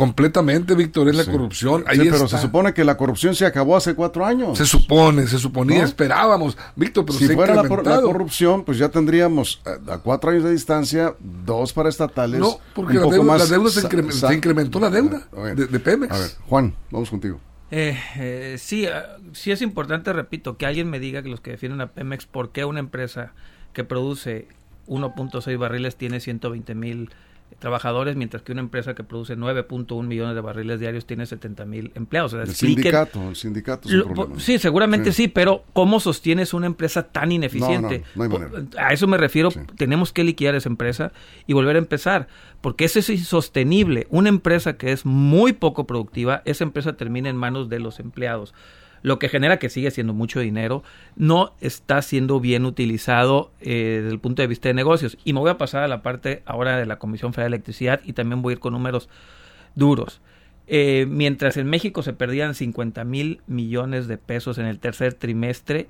Completamente, 0.00 0.74
Víctor, 0.74 1.10
es 1.10 1.14
la 1.14 1.24
Sí. 1.24 1.30
corrupción. 1.30 1.84
Ahí 1.86 1.98
Sí, 1.98 2.04
pero 2.10 2.24
está. 2.24 2.38
se 2.38 2.42
supone 2.42 2.72
que 2.72 2.84
la 2.84 2.96
corrupción 2.96 3.34
se 3.34 3.44
acabó 3.44 3.76
hace 3.76 3.94
cuatro 3.94 4.24
años. 4.24 4.56
Se 4.56 4.64
supone, 4.64 5.26
se 5.26 5.38
suponía, 5.38 5.80
¿No? 5.80 5.84
esperábamos, 5.84 6.56
Víctor, 6.74 7.04
pero 7.04 7.18
si 7.18 7.26
se 7.26 7.34
fuera 7.34 7.54
la, 7.54 7.64
por- 7.64 7.86
la 7.86 8.00
corrupción, 8.00 8.64
pues 8.64 8.78
ya 8.78 8.88
tendríamos 8.88 9.60
eh, 9.66 9.92
a, 9.92 9.98
cuatro 9.98 10.30
años 10.30 10.44
de 10.44 10.52
distancia, 10.52 11.14
dos 11.20 11.74
para 11.74 11.90
estatales. 11.90 12.40
No, 12.40 12.58
porque 12.74 12.92
un 12.92 12.96
la 12.96 13.02
poco 13.02 13.14
deuda, 13.16 13.26
más 13.26 13.40
la 13.50 13.56
deuda 13.58 13.70
se, 13.70 14.10
se 14.12 14.34
incrementó 14.34 14.80
la 14.80 14.88
deuda 14.88 15.28
de, 15.54 15.66
de 15.66 15.80
Pemex. 15.80 16.14
A 16.14 16.18
ver, 16.18 16.30
Juan, 16.48 16.74
vamos 16.90 17.10
contigo. 17.10 17.38
Eh, 17.70 17.94
eh, 18.16 18.56
sí, 18.58 18.86
ah, 18.86 19.18
sí 19.34 19.50
es 19.52 19.60
importante, 19.60 20.14
repito, 20.14 20.56
que 20.56 20.64
alguien 20.64 20.88
me 20.88 20.98
diga 20.98 21.22
que 21.22 21.28
los 21.28 21.42
que 21.42 21.50
defienden 21.50 21.82
a 21.82 21.88
Pemex, 21.88 22.24
¿por 22.24 22.52
qué 22.52 22.64
una 22.64 22.80
empresa 22.80 23.32
que 23.74 23.84
produce 23.84 24.48
1.6 24.88 25.58
barriles 25.58 25.96
tiene 25.96 26.20
120 26.20 26.74
mil 26.74 27.10
trabajadores, 27.58 28.16
mientras 28.16 28.42
que 28.42 28.52
una 28.52 28.60
empresa 28.62 28.94
que 28.94 29.04
produce 29.04 29.36
9.1 29.36 30.06
millones 30.06 30.34
de 30.34 30.40
barriles 30.40 30.80
diarios 30.80 31.04
tiene 31.06 31.26
70 31.26 31.64
mil 31.66 31.92
empleados? 31.94 32.32
O 32.32 32.36
sea, 32.36 32.44
El 32.44 32.54
sindicato, 32.54 33.28
el 33.28 33.36
sindicato 33.36 33.88
es 33.88 33.94
un 33.94 34.00
Lo- 34.00 34.06
problema. 34.14 34.40
sí, 34.40 34.58
seguramente 34.58 35.12
Sí. 35.12 35.24
sí. 35.24 35.28
pero 35.28 35.64
¿cómo 35.72 36.00
sostienes 36.00 36.54
una 36.54 36.66
empresa 36.66 37.02
tan 37.04 37.32
ineficiente? 37.32 38.04
No, 38.14 38.24
no, 38.26 38.28
no 38.28 38.34
hay 38.44 38.50
manera. 38.50 38.86
A 38.86 38.92
eso 38.92 39.06
me 39.06 39.16
refiero, 39.18 39.50
Sí. 39.50 39.60
tenemos 39.76 40.12
que 40.12 40.24
liquidar 40.24 40.54
esa 40.54 40.68
empresa 40.68 41.12
y 41.46 41.52
volver 41.52 41.76
a 41.76 41.80
empezar, 41.80 42.28
porque 42.60 42.84
eso 42.84 42.98
es 42.98 43.10
insostenible. 43.10 44.06
Una 44.10 44.28
empresa 44.28 44.76
que 44.76 44.92
es 44.92 45.04
muy 45.04 45.52
poco 45.52 45.86
productiva, 45.86 46.42
esa 46.44 46.64
empresa 46.64 46.94
termina 46.94 47.28
en 47.28 47.36
manos 47.36 47.68
de 47.68 47.80
los 47.80 48.00
empleados. 48.00 48.54
Lo 49.02 49.18
que 49.18 49.28
genera 49.28 49.58
que 49.58 49.70
sigue 49.70 49.90
siendo 49.90 50.12
mucho 50.12 50.40
dinero, 50.40 50.82
no 51.16 51.54
está 51.60 52.02
siendo 52.02 52.40
bien 52.40 52.64
utilizado 52.64 53.50
eh, 53.60 54.00
desde 54.02 54.12
el 54.12 54.20
punto 54.20 54.42
de 54.42 54.48
vista 54.48 54.68
de 54.68 54.74
negocios. 54.74 55.16
Y 55.24 55.32
me 55.32 55.40
voy 55.40 55.50
a 55.50 55.58
pasar 55.58 55.82
a 55.82 55.88
la 55.88 56.02
parte 56.02 56.42
ahora 56.44 56.76
de 56.76 56.86
la 56.86 56.98
Comisión 56.98 57.32
Federal 57.32 57.52
de 57.52 57.56
Electricidad 57.56 58.00
y 58.04 58.12
también 58.12 58.42
voy 58.42 58.52
a 58.52 58.54
ir 58.54 58.60
con 58.60 58.72
números 58.72 59.08
duros. 59.74 60.20
Eh, 60.66 61.06
mientras 61.08 61.56
en 61.56 61.68
México 61.68 62.02
se 62.02 62.12
perdían 62.12 62.54
50 62.54 63.02
mil 63.04 63.40
millones 63.46 64.06
de 64.06 64.18
pesos 64.18 64.58
en 64.58 64.66
el 64.66 64.78
tercer 64.78 65.14
trimestre, 65.14 65.88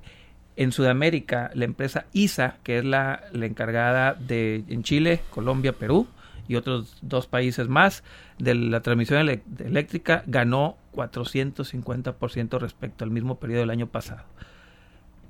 en 0.55 0.71
Sudamérica 0.71 1.51
la 1.53 1.65
empresa 1.65 2.05
ISA, 2.13 2.57
que 2.63 2.79
es 2.79 2.85
la, 2.85 3.23
la 3.31 3.45
encargada 3.45 4.13
de 4.13 4.63
en 4.67 4.83
Chile, 4.83 5.21
Colombia, 5.29 5.73
Perú 5.73 6.07
y 6.47 6.55
otros 6.55 6.97
dos 7.01 7.27
países 7.27 7.67
más 7.67 8.03
de 8.37 8.55
la 8.55 8.81
transmisión 8.81 9.27
eléctrica, 9.59 10.23
ganó 10.27 10.77
450% 10.93 12.59
respecto 12.59 13.03
al 13.03 13.11
mismo 13.11 13.39
periodo 13.39 13.61
del 13.61 13.69
año 13.69 13.87
pasado 13.87 14.25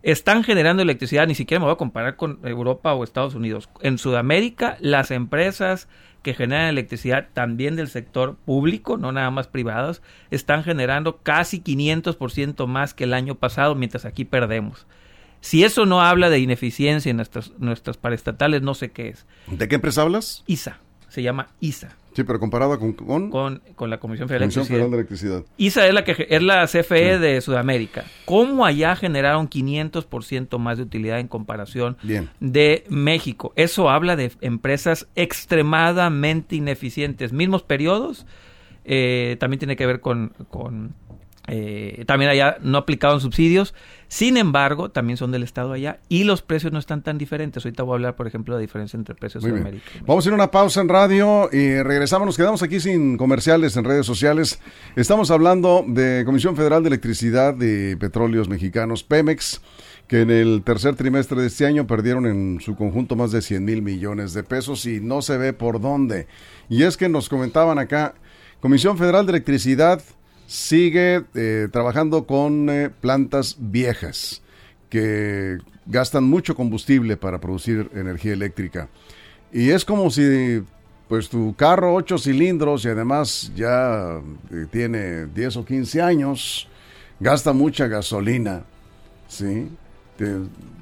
están 0.03 0.43
generando 0.43 0.81
electricidad, 0.81 1.27
ni 1.27 1.35
siquiera 1.35 1.59
me 1.59 1.65
voy 1.65 1.73
a 1.73 1.77
comparar 1.77 2.15
con 2.15 2.39
Europa 2.43 2.93
o 2.93 3.03
Estados 3.03 3.35
Unidos. 3.35 3.69
En 3.81 3.97
Sudamérica, 3.97 4.77
las 4.79 5.11
empresas 5.11 5.87
que 6.23 6.33
generan 6.33 6.67
electricidad 6.67 7.29
también 7.33 7.75
del 7.75 7.87
sector 7.87 8.35
público, 8.35 8.97
no 8.97 9.11
nada 9.11 9.31
más 9.31 9.47
privados, 9.47 10.01
están 10.29 10.63
generando 10.63 11.17
casi 11.17 11.61
500% 11.61 12.67
más 12.67 12.93
que 12.93 13.05
el 13.05 13.13
año 13.13 13.35
pasado, 13.35 13.75
mientras 13.75 14.05
aquí 14.05 14.25
perdemos. 14.25 14.87
Si 15.39 15.63
eso 15.63 15.87
no 15.87 16.01
habla 16.01 16.29
de 16.29 16.39
ineficiencia 16.39 17.09
en 17.09 17.17
nuestras, 17.17 17.51
nuestras 17.57 17.97
paraestatales, 17.97 18.61
no 18.61 18.75
sé 18.75 18.91
qué 18.91 19.09
es. 19.09 19.25
¿De 19.47 19.67
qué 19.67 19.75
empresa 19.75 20.03
hablas? 20.03 20.43
ISA, 20.45 20.79
se 21.11 21.21
llama 21.21 21.49
ISA, 21.59 21.97
Sí, 22.13 22.23
pero 22.23 22.39
comparada 22.39 22.77
con, 22.77 22.93
con, 22.93 23.29
con, 23.29 23.61
con 23.75 23.89
la 23.89 23.99
Comisión 23.99 24.27
Federal 24.27 24.49
de 24.49 24.55
Comisión 24.55 24.65
Electricidad. 24.65 24.75
Federal 24.75 24.91
de 24.91 24.97
Electricidad. 24.97 25.43
ISA 25.57 25.87
es 25.87 25.93
la 25.93 26.03
que 26.03 26.27
es 26.29 26.41
la 26.41 26.65
CFE 26.65 27.19
de 27.19 27.39
Sudamérica. 27.39 28.03
¿Cómo 28.25 28.65
allá 28.65 28.95
generaron 28.97 29.49
500% 29.49 30.57
más 30.57 30.77
de 30.77 30.83
utilidad 30.83 31.19
en 31.19 31.27
comparación 31.29 31.97
Bien. 32.03 32.29
de 32.41 32.83
México? 32.89 33.53
Eso 33.55 33.89
habla 33.89 34.17
de 34.17 34.31
empresas 34.41 35.07
extremadamente 35.15 36.57
ineficientes. 36.57 37.31
Mismos 37.31 37.63
periodos, 37.63 38.25
eh, 38.83 39.37
también 39.39 39.59
tiene 39.59 39.77
que 39.77 39.85
ver 39.85 40.01
con, 40.01 40.33
con, 40.49 40.93
eh, 41.47 42.03
también 42.05 42.29
allá 42.29 42.57
no 42.61 42.77
aplicaban 42.77 43.19
subsidios. 43.19 43.73
Sin 44.07 44.35
embargo, 44.35 44.91
también 44.91 45.17
son 45.17 45.31
del 45.31 45.43
Estado 45.43 45.71
allá 45.71 45.99
y 46.09 46.25
los 46.25 46.41
precios 46.41 46.73
no 46.73 46.79
están 46.79 47.01
tan 47.01 47.17
diferentes. 47.17 47.65
Ahorita 47.65 47.83
voy 47.83 47.93
a 47.93 47.95
hablar, 47.95 48.15
por 48.15 48.27
ejemplo, 48.27 48.55
de 48.55 48.59
la 48.59 48.61
diferencia 48.61 48.97
entre 48.97 49.15
precios 49.15 49.43
Muy 49.43 49.51
de 49.51 49.55
bien. 49.55 49.67
América. 49.67 49.89
Vamos 50.05 50.25
a 50.25 50.29
ir 50.29 50.33
a 50.33 50.35
una 50.35 50.51
pausa 50.51 50.81
en 50.81 50.89
radio 50.89 51.49
y 51.51 51.81
regresamos. 51.81 52.25
Nos 52.25 52.37
quedamos 52.37 52.61
aquí 52.61 52.79
sin 52.79 53.17
comerciales 53.17 53.75
en 53.77 53.85
redes 53.85 54.05
sociales. 54.05 54.59
Estamos 54.95 55.31
hablando 55.31 55.83
de 55.87 56.23
Comisión 56.25 56.55
Federal 56.55 56.83
de 56.83 56.89
Electricidad 56.89 57.55
y 57.59 57.95
Petróleos 57.95 58.49
Mexicanos, 58.49 59.03
Pemex, 59.03 59.61
que 60.07 60.21
en 60.21 60.29
el 60.29 60.61
tercer 60.63 60.95
trimestre 60.95 61.39
de 61.39 61.47
este 61.47 61.65
año 61.65 61.87
perdieron 61.87 62.25
en 62.25 62.59
su 62.59 62.75
conjunto 62.75 63.15
más 63.15 63.31
de 63.31 63.41
100 63.41 63.63
mil 63.63 63.81
millones 63.81 64.33
de 64.33 64.43
pesos 64.43 64.85
y 64.85 64.99
no 64.99 65.21
se 65.21 65.37
ve 65.37 65.53
por 65.53 65.79
dónde. 65.79 66.27
Y 66.69 66.83
es 66.83 66.97
que 66.97 67.07
nos 67.07 67.29
comentaban 67.29 67.79
acá, 67.79 68.15
Comisión 68.59 68.97
Federal 68.97 69.25
de 69.25 69.31
Electricidad 69.31 70.01
sigue 70.51 71.23
eh, 71.33 71.69
trabajando 71.71 72.27
con 72.27 72.69
eh, 72.69 72.89
plantas 72.89 73.55
viejas 73.57 74.41
que 74.89 75.59
gastan 75.85 76.25
mucho 76.25 76.55
combustible 76.55 77.15
para 77.15 77.39
producir 77.39 77.89
energía 77.93 78.33
eléctrica. 78.33 78.89
Y 79.53 79.69
es 79.69 79.85
como 79.85 80.09
si 80.11 80.61
pues 81.07 81.29
tu 81.29 81.55
carro 81.55 81.93
ocho 81.95 82.17
cilindros 82.17 82.83
y 82.83 82.89
además 82.89 83.53
ya 83.55 84.19
eh, 84.51 84.65
tiene 84.69 85.27
10 85.27 85.55
o 85.55 85.63
15 85.65 86.01
años, 86.01 86.67
gasta 87.21 87.53
mucha 87.53 87.87
gasolina, 87.87 88.63
¿sí? 89.29 89.69
Te- 90.17 90.39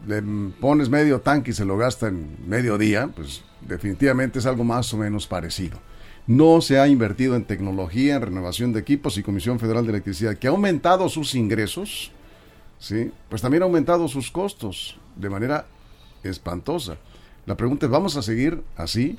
le 0.07 0.23
pones 0.59 0.89
medio 0.89 1.21
tanque 1.21 1.51
y 1.51 1.53
se 1.53 1.63
lo 1.65 1.77
gasta 1.77 2.07
en 2.07 2.37
medio 2.47 2.79
día, 2.79 3.07
pues 3.15 3.43
definitivamente 3.61 4.39
es 4.39 4.47
algo 4.47 4.63
más 4.63 4.91
o 4.95 4.97
menos 4.97 5.27
parecido. 5.27 5.79
No 6.29 6.61
se 6.61 6.79
ha 6.79 6.87
invertido 6.87 7.35
en 7.35 7.43
tecnología, 7.43 8.17
en 8.17 8.21
renovación 8.21 8.71
de 8.71 8.79
equipos 8.79 9.17
y 9.17 9.23
Comisión 9.23 9.59
Federal 9.59 9.83
de 9.85 9.93
Electricidad, 9.93 10.37
que 10.37 10.45
ha 10.45 10.51
aumentado 10.51 11.09
sus 11.09 11.33
ingresos, 11.33 12.11
¿sí? 12.77 13.09
pues 13.29 13.41
también 13.41 13.63
ha 13.63 13.65
aumentado 13.65 14.07
sus 14.07 14.29
costos 14.29 14.99
de 15.15 15.27
manera 15.27 15.65
espantosa. 16.21 16.97
La 17.47 17.57
pregunta 17.57 17.87
es, 17.87 17.91
¿vamos 17.91 18.15
a 18.15 18.21
seguir 18.21 18.61
así? 18.75 19.17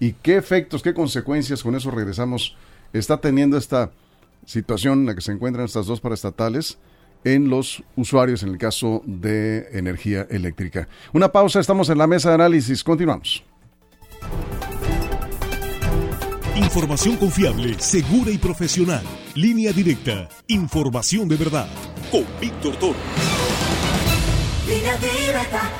¿Y 0.00 0.12
qué 0.12 0.38
efectos, 0.38 0.82
qué 0.82 0.94
consecuencias, 0.94 1.62
con 1.62 1.74
eso 1.74 1.90
regresamos, 1.90 2.56
está 2.94 3.20
teniendo 3.20 3.58
esta 3.58 3.90
situación 4.46 5.00
en 5.00 5.06
la 5.06 5.14
que 5.14 5.20
se 5.20 5.32
encuentran 5.32 5.66
estas 5.66 5.84
dos 5.84 6.00
paraestatales 6.00 6.78
en 7.24 7.50
los 7.50 7.82
usuarios 7.94 8.42
en 8.42 8.48
el 8.48 8.56
caso 8.56 9.02
de 9.04 9.68
energía 9.72 10.26
eléctrica? 10.30 10.88
Una 11.12 11.30
pausa, 11.30 11.60
estamos 11.60 11.90
en 11.90 11.98
la 11.98 12.06
mesa 12.06 12.30
de 12.30 12.36
análisis, 12.36 12.82
continuamos. 12.82 13.44
Información 16.58 17.16
confiable, 17.16 17.78
segura 17.78 18.32
y 18.32 18.38
profesional. 18.38 19.02
Línea 19.36 19.72
directa. 19.72 20.28
Información 20.48 21.28
de 21.28 21.36
verdad. 21.36 21.68
Con 22.10 22.24
Víctor 22.40 22.74
Toro. 22.76 22.98
Línea 24.66 24.96
directa. 24.96 25.70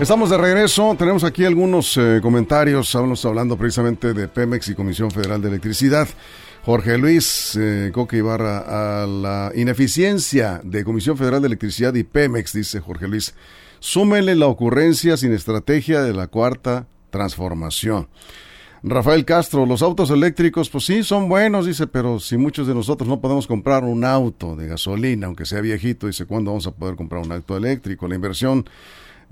Estamos 0.00 0.30
de 0.30 0.38
regreso, 0.38 0.96
tenemos 0.98 1.22
aquí 1.22 1.44
algunos 1.44 1.96
eh, 1.98 2.20
comentarios, 2.22 2.88
estamos 2.88 3.24
hablando 3.26 3.56
precisamente 3.56 4.14
de 4.14 4.28
Pemex 4.28 4.68
y 4.68 4.74
Comisión 4.74 5.10
Federal 5.10 5.42
de 5.42 5.48
Electricidad. 5.48 6.08
Jorge 6.64 6.96
Luis 6.96 7.58
eh, 7.60 7.90
Coque 7.92 8.18
Ibarra, 8.18 9.02
a 9.02 9.06
la 9.06 9.50
ineficiencia 9.56 10.60
de 10.62 10.84
Comisión 10.84 11.16
Federal 11.16 11.42
de 11.42 11.48
Electricidad 11.48 11.92
y 11.94 12.04
Pemex, 12.04 12.52
dice 12.52 12.78
Jorge 12.78 13.08
Luis, 13.08 13.34
súmele 13.80 14.36
la 14.36 14.46
ocurrencia 14.46 15.16
sin 15.16 15.32
estrategia 15.32 16.02
de 16.02 16.14
la 16.14 16.28
cuarta 16.28 16.86
transformación. 17.10 18.06
Rafael 18.84 19.24
Castro, 19.24 19.66
los 19.66 19.82
autos 19.82 20.10
eléctricos, 20.10 20.70
pues 20.70 20.84
sí, 20.84 21.02
son 21.02 21.28
buenos, 21.28 21.66
dice, 21.66 21.88
pero 21.88 22.20
si 22.20 22.36
muchos 22.36 22.68
de 22.68 22.74
nosotros 22.74 23.08
no 23.08 23.20
podemos 23.20 23.48
comprar 23.48 23.82
un 23.82 24.04
auto 24.04 24.54
de 24.54 24.68
gasolina, 24.68 25.26
aunque 25.26 25.46
sea 25.46 25.60
viejito, 25.60 26.06
dice, 26.06 26.26
¿cuándo 26.26 26.52
vamos 26.52 26.68
a 26.68 26.72
poder 26.72 26.94
comprar 26.94 27.22
un 27.22 27.32
auto 27.32 27.56
eléctrico? 27.56 28.06
La 28.06 28.14
inversión 28.14 28.64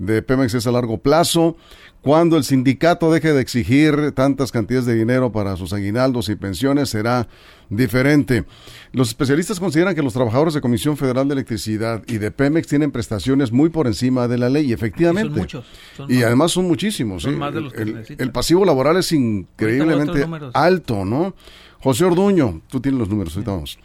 de 0.01 0.23
Pemex 0.23 0.55
es 0.55 0.65
a 0.65 0.71
largo 0.71 0.97
plazo. 0.97 1.55
Cuando 2.01 2.35
el 2.35 2.43
sindicato 2.43 3.11
deje 3.13 3.31
de 3.31 3.41
exigir 3.41 4.11
tantas 4.13 4.51
cantidades 4.51 4.87
de 4.87 4.95
dinero 4.95 5.31
para 5.31 5.55
sus 5.55 5.71
aguinaldos 5.71 6.29
y 6.29 6.35
pensiones, 6.35 6.89
será 6.89 7.27
diferente. 7.69 8.45
Los 8.91 9.09
especialistas 9.09 9.59
consideran 9.59 9.93
que 9.93 10.01
los 10.01 10.13
trabajadores 10.13 10.55
de 10.55 10.61
Comisión 10.61 10.97
Federal 10.97 11.27
de 11.27 11.33
Electricidad 11.33 12.01
y 12.07 12.17
de 12.17 12.31
Pemex 12.31 12.67
tienen 12.67 12.91
prestaciones 12.91 13.51
muy 13.51 13.69
por 13.69 13.85
encima 13.85 14.27
de 14.27 14.39
la 14.39 14.49
ley, 14.49 14.71
y 14.71 14.73
efectivamente. 14.73 15.29
Y 15.29 15.33
son 15.33 15.39
muchos, 15.39 15.65
son 15.95 16.11
y 16.11 16.15
más. 16.15 16.23
además 16.23 16.51
son 16.51 16.67
muchísimos. 16.67 17.21
Son 17.21 17.33
¿sí? 17.33 17.39
más 17.39 17.53
de 17.53 17.61
los 17.61 17.71
que 17.71 17.83
el, 17.83 18.03
el 18.17 18.31
pasivo 18.31 18.65
laboral 18.65 18.97
es 18.97 19.11
increíblemente 19.11 20.25
alto, 20.53 21.05
¿no? 21.05 21.35
José 21.79 22.05
Orduño, 22.05 22.61
tú 22.67 22.79
tienes 22.79 22.99
los 22.99 23.09
números, 23.09 23.35
ahorita 23.35 23.51
vamos. 23.51 23.77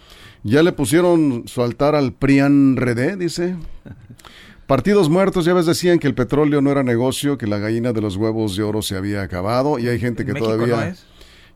Ya 0.43 0.63
le 0.63 0.73
pusieron 0.73 1.43
su 1.47 1.63
altar 1.63 1.95
al 1.95 2.15
PRIAN 2.15 2.77
Redé, 2.77 3.17
dice. 3.17 3.57
Partidos 4.67 5.09
muertos, 5.09 5.45
ya 5.45 5.55
ves, 5.55 5.67
decían 5.67 5.99
que 5.99 6.09
el 6.09 6.15
petróleo 6.15 6.61
no 6.61 6.73
era 6.73 6.83
negocio, 6.83 7.39
que 7.39 7.47
la 7.47 7.59
gallina 7.59 7.93
de 7.93 8.01
los 8.01 8.17
huevos 8.17 8.57
de 8.57 8.65
oro 8.65 8.83
se 8.83 8.97
había 8.97 9.23
acabado, 9.23 9.79
y 9.79 9.89
hay 9.89 10.01
gente 10.01 10.23
En 10.23 10.27
que 10.27 10.33
México 10.35 10.53
todavía... 10.53 10.77
no 10.77 10.83
es. 10.83 11.07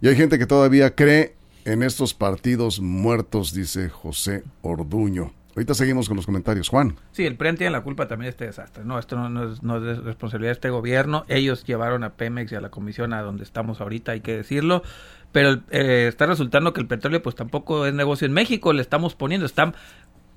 Y 0.00 0.08
hay 0.08 0.16
gente 0.16 0.38
que 0.38 0.46
todavía 0.46 0.94
cree 0.94 1.34
en 1.64 1.82
estos 1.82 2.14
partidos 2.14 2.80
muertos, 2.80 3.52
dice 3.52 3.88
José 3.88 4.44
Orduño. 4.62 5.32
Ahorita 5.56 5.74
seguimos 5.74 6.06
con 6.08 6.16
los 6.16 6.26
comentarios. 6.26 6.68
Juan. 6.68 6.96
Sí, 7.10 7.26
el 7.26 7.36
PRIAN 7.36 7.56
tiene 7.56 7.72
la 7.72 7.82
culpa 7.82 8.06
también 8.06 8.26
de 8.26 8.30
este 8.30 8.46
desastre. 8.46 8.84
No, 8.84 8.98
esto 8.98 9.16
no, 9.16 9.28
no 9.28 9.52
es, 9.52 9.62
no 9.62 9.76
es 9.76 9.98
responsabilidad 9.98 10.50
de 10.50 10.54
este 10.54 10.70
gobierno. 10.70 11.24
Ellos 11.28 11.64
llevaron 11.64 12.04
a 12.04 12.14
Pemex 12.14 12.52
y 12.52 12.54
a 12.54 12.60
la 12.60 12.70
comisión 12.70 13.12
a 13.12 13.20
donde 13.20 13.42
estamos 13.42 13.80
ahorita, 13.80 14.12
hay 14.12 14.20
que 14.20 14.36
decirlo. 14.36 14.82
Pero 15.32 15.60
eh, 15.70 16.06
está 16.08 16.26
resultando 16.26 16.72
que 16.72 16.80
el 16.80 16.86
petróleo 16.86 17.20
pues 17.22 17.34
tampoco 17.34 17.84
es 17.84 17.92
negocio 17.92 18.26
en 18.26 18.32
México. 18.32 18.72
Le 18.72 18.80
estamos 18.80 19.14
poniendo, 19.16 19.44
están 19.44 19.74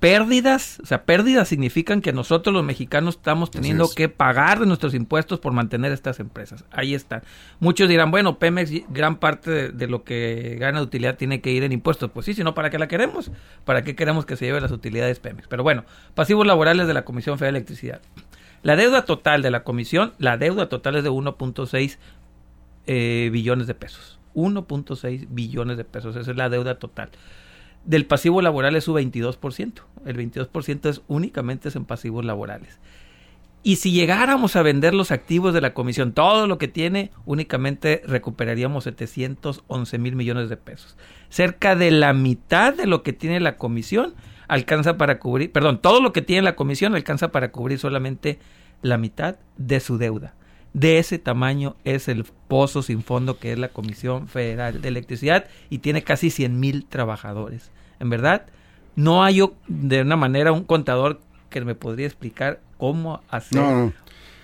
pérdidas, 0.00 0.80
o 0.82 0.86
sea, 0.86 1.04
pérdidas 1.04 1.48
significan 1.48 2.00
que 2.00 2.12
nosotros 2.12 2.52
los 2.52 2.64
mexicanos 2.64 3.16
estamos 3.16 3.50
teniendo 3.50 3.84
es. 3.84 3.94
que 3.94 4.08
pagar 4.08 4.60
de 4.60 4.66
nuestros 4.66 4.94
impuestos 4.94 5.40
por 5.40 5.52
mantener 5.52 5.92
estas 5.92 6.20
empresas. 6.20 6.64
Ahí 6.70 6.94
están. 6.94 7.22
Muchos 7.60 7.88
dirán, 7.88 8.10
bueno, 8.10 8.38
Pemex, 8.38 8.70
gran 8.88 9.16
parte 9.16 9.50
de, 9.50 9.68
de 9.70 9.86
lo 9.86 10.04
que 10.04 10.56
gana 10.60 10.80
de 10.80 10.84
utilidad 10.84 11.16
tiene 11.16 11.40
que 11.40 11.50
ir 11.50 11.64
en 11.64 11.72
impuestos. 11.72 12.10
Pues 12.10 12.26
sí, 12.26 12.34
si 12.34 12.44
no, 12.44 12.54
¿para 12.54 12.70
qué 12.70 12.78
la 12.78 12.88
queremos? 12.88 13.30
¿Para 13.64 13.82
qué 13.82 13.94
queremos 13.96 14.26
que 14.26 14.36
se 14.36 14.44
lleve 14.44 14.60
las 14.60 14.72
utilidades 14.72 15.20
Pemex? 15.20 15.48
Pero 15.48 15.62
bueno, 15.62 15.84
pasivos 16.14 16.46
laborales 16.46 16.86
de 16.86 16.94
la 16.94 17.04
Comisión 17.04 17.38
Federal 17.38 17.54
de 17.54 17.58
Electricidad. 17.58 18.00
La 18.64 18.76
deuda 18.76 19.04
total 19.04 19.42
de 19.42 19.50
la 19.50 19.62
comisión, 19.62 20.14
la 20.18 20.38
deuda 20.38 20.70
total 20.70 20.96
es 20.96 21.04
de 21.04 21.10
1.6 21.10 21.98
eh, 22.86 23.28
billones 23.30 23.66
de 23.66 23.74
pesos. 23.74 24.18
1.6 24.34 25.26
billones 25.28 25.76
de 25.76 25.84
pesos, 25.84 26.16
esa 26.16 26.30
es 26.30 26.36
la 26.36 26.48
deuda 26.48 26.78
total. 26.78 27.10
Del 27.84 28.06
pasivo 28.06 28.40
laboral 28.40 28.76
es 28.76 28.84
su 28.84 28.94
22%. 28.94 29.82
El 30.06 30.16
22% 30.16 30.88
es 30.88 31.02
únicamente 31.06 31.68
es 31.68 31.76
en 31.76 31.84
pasivos 31.84 32.24
laborales. 32.24 32.78
Y 33.66 33.76
si 33.76 33.92
llegáramos 33.92 34.56
a 34.56 34.62
vender 34.62 34.92
los 34.92 35.10
activos 35.10 35.54
de 35.54 35.62
la 35.62 35.72
comisión, 35.72 36.12
todo 36.12 36.46
lo 36.46 36.58
que 36.58 36.68
tiene, 36.68 37.10
únicamente 37.24 38.02
recuperaríamos 38.06 38.84
711 38.84 39.98
mil 39.98 40.16
millones 40.16 40.50
de 40.50 40.58
pesos. 40.58 40.98
Cerca 41.30 41.74
de 41.74 41.90
la 41.90 42.12
mitad 42.12 42.74
de 42.74 42.86
lo 42.86 43.02
que 43.02 43.14
tiene 43.14 43.40
la 43.40 43.56
comisión 43.56 44.14
alcanza 44.48 44.98
para 44.98 45.18
cubrir, 45.18 45.50
perdón, 45.50 45.80
todo 45.80 46.02
lo 46.02 46.12
que 46.12 46.20
tiene 46.20 46.42
la 46.42 46.56
comisión 46.56 46.94
alcanza 46.94 47.32
para 47.32 47.52
cubrir 47.52 47.78
solamente 47.78 48.38
la 48.82 48.98
mitad 48.98 49.36
de 49.56 49.80
su 49.80 49.96
deuda. 49.96 50.34
De 50.74 50.98
ese 50.98 51.20
tamaño 51.20 51.76
es 51.84 52.08
el 52.08 52.24
pozo 52.48 52.82
sin 52.82 53.04
fondo 53.04 53.38
que 53.38 53.52
es 53.52 53.58
la 53.58 53.68
Comisión 53.68 54.26
Federal 54.26 54.82
de 54.82 54.88
Electricidad 54.88 55.46
y 55.70 55.78
tiene 55.78 56.02
casi 56.02 56.30
100 56.30 56.58
mil 56.58 56.84
trabajadores. 56.84 57.70
En 58.00 58.10
verdad, 58.10 58.46
no 58.96 59.22
hay 59.22 59.40
de 59.68 60.02
una 60.02 60.16
manera 60.16 60.50
un 60.50 60.64
contador 60.64 61.20
que 61.48 61.60
me 61.60 61.76
podría 61.76 62.06
explicar 62.06 62.60
cómo 62.76 63.22
hacer. 63.28 63.92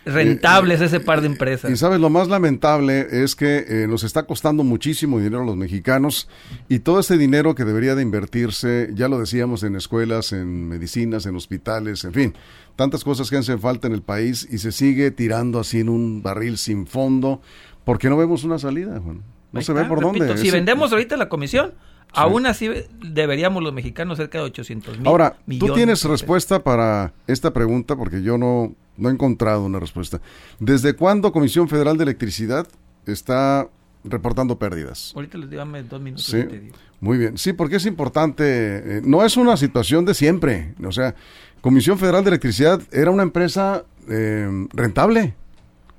Rentables 0.05 0.81
Eh, 0.81 0.87
ese 0.87 1.01
par 1.01 1.21
de 1.21 1.29
Y 1.29 1.33
empresas. 1.33 1.79
sabes, 1.79 2.01
lo 2.01 2.11
más 2.11 2.29
lamentable 2.29 3.07
es 3.23 3.35
que 3.37 3.65
eh, 3.69 3.87
nos 3.89 4.03
está 4.05 4.25
costando 4.25 4.65
muchísimo 4.65 5.19
dinero 5.19 5.43
a 5.43 5.47
los 5.47 5.57
mexicanos 5.57 6.29
y 6.69 6.81
todo 6.81 7.01
ese 7.01 7.19
dinero 7.19 7.55
que 7.55 7.65
debería 7.65 7.95
de 7.95 8.03
invertirse, 8.03 8.91
ya 8.95 9.09
lo 9.09 9.19
decíamos, 9.19 9.63
en 9.63 9.77
escuelas, 9.77 10.33
en 10.33 10.69
medicinas, 10.69 11.27
en 11.27 11.37
hospitales, 11.37 12.05
en 12.05 12.13
fin, 12.13 12.35
tantas 12.77 13.05
cosas 13.05 13.29
que 13.31 13.37
hacen 13.37 13.61
falta 13.61 13.87
en 13.89 13.95
el 13.95 14.03
país 14.03 14.47
y 14.51 14.59
se 14.59 14.73
sigue 14.73 15.11
tirando 15.11 15.61
así 15.61 15.81
en 15.81 15.89
un 15.89 16.23
barril 16.23 16.57
sin 16.59 16.87
fondo 16.87 17.41
porque 17.85 18.09
no 18.09 18.17
vemos 18.17 18.45
una 18.45 18.59
salida, 18.59 19.01
Juan. 19.01 19.23
No 19.53 19.59
Ahí 19.59 19.65
se 19.65 19.73
ve 19.73 19.81
está, 19.81 19.89
por 19.89 19.99
repito, 20.05 20.25
dónde. 20.27 20.41
Si 20.41 20.47
Es- 20.49 20.53
vendemos 20.55 20.93
ahorita 20.93 21.17
la 21.17 21.29
comisión, 21.29 21.73
aún 22.13 22.47
así 22.47 22.69
deberíamos 23.03 23.63
los 23.63 23.73
mexicanos 23.73 24.19
cerca 24.19 24.39
de 24.39 24.45
800 24.45 24.99
mil 24.99 25.07
Ahora, 25.09 25.37
tú 25.59 25.73
tienes 25.73 26.05
respuesta 26.05 26.63
para 26.63 27.13
esta 27.27 27.53
pregunta 27.53 27.97
porque 27.97 28.23
yo 28.23 28.39
no, 28.39 28.75
no 28.97 29.09
he 29.09 29.13
encontrado 29.13 29.65
una 29.65 29.81
respuesta. 29.81 30.21
¿Desde 30.59 30.95
cuándo 30.95 31.33
Comisión 31.33 31.69
Federal 31.69 31.97
de 31.97 32.05
Electricidad 32.05 32.67
está 33.07 33.69
reportando 34.05 34.59
pérdidas? 34.59 35.13
Ahorita 35.15 35.39
les 35.39 35.51
digo, 35.51 35.65
dos 35.89 36.01
minutos 36.01 36.27
Sí, 36.27 36.39
y 36.39 36.45
te 36.45 36.61
digo. 36.61 36.77
muy 37.01 37.19
bien. 37.19 37.37
Sí, 37.39 37.53
porque 37.53 37.77
es 37.77 37.87
importante. 37.87 38.43
eh, 38.47 39.03
no 39.05 39.25
es 39.25 39.37
una 39.37 39.57
situación 39.57 40.05
de 40.05 40.15
siempre. 40.15 40.75
O 40.85 40.93
sea, 40.93 41.15
Comisión 41.61 41.99
Federal 41.99 42.25
de 42.25 42.31
Electricidad 42.31 42.81
era 42.93 43.11
una 43.11 43.23
empresa 43.23 43.85
eh, 44.09 44.49
rentable. 44.73 45.35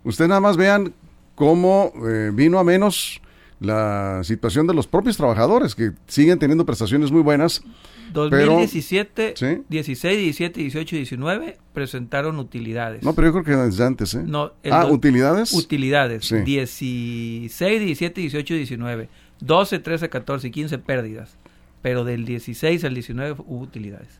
Ustedes 0.03 0.29
nada 0.29 0.41
más 0.41 0.57
vean 0.57 0.93
cómo 1.35 1.93
eh, 2.07 2.31
vino 2.33 2.57
a 2.59 2.63
menos 2.63 3.21
la 3.61 4.21
situación 4.23 4.65
de 4.67 4.73
los 4.73 4.87
propios 4.87 5.15
trabajadores 5.15 5.75
que 5.75 5.91
siguen 6.07 6.37
teniendo 6.39 6.65
prestaciones 6.65 7.11
muy 7.11 7.21
buenas. 7.21 7.61
Pero- 8.11 8.27
2017, 8.53 9.35
Sí. 9.37 9.61
16, 9.69 10.17
17, 10.17 10.59
18 10.59 10.95
y 10.95 10.99
19 10.99 11.57
presentaron 11.71 12.39
utilidades. 12.39 13.03
No, 13.03 13.13
pero 13.13 13.27
yo 13.27 13.31
creo 13.33 13.43
que 13.45 13.63
desde 13.63 13.85
antes, 13.85 14.13
¿eh? 14.15 14.23
No, 14.25 14.51
ah, 14.69 14.83
do- 14.85 14.91
utilidades. 14.93 15.53
Utilidades. 15.53 16.25
Sí. 16.25 16.41
16, 16.41 17.79
17, 17.79 18.19
18 18.19 18.53
y 18.55 18.57
19. 18.57 19.07
12, 19.39 19.79
13, 19.79 20.09
14 20.09 20.47
y 20.47 20.51
15 20.51 20.77
pérdidas. 20.79 21.37
Pero 21.81 22.03
del 22.03 22.25
16 22.25 22.83
al 22.83 22.93
19 22.95 23.35
hubo 23.47 23.61
utilidades. 23.61 24.19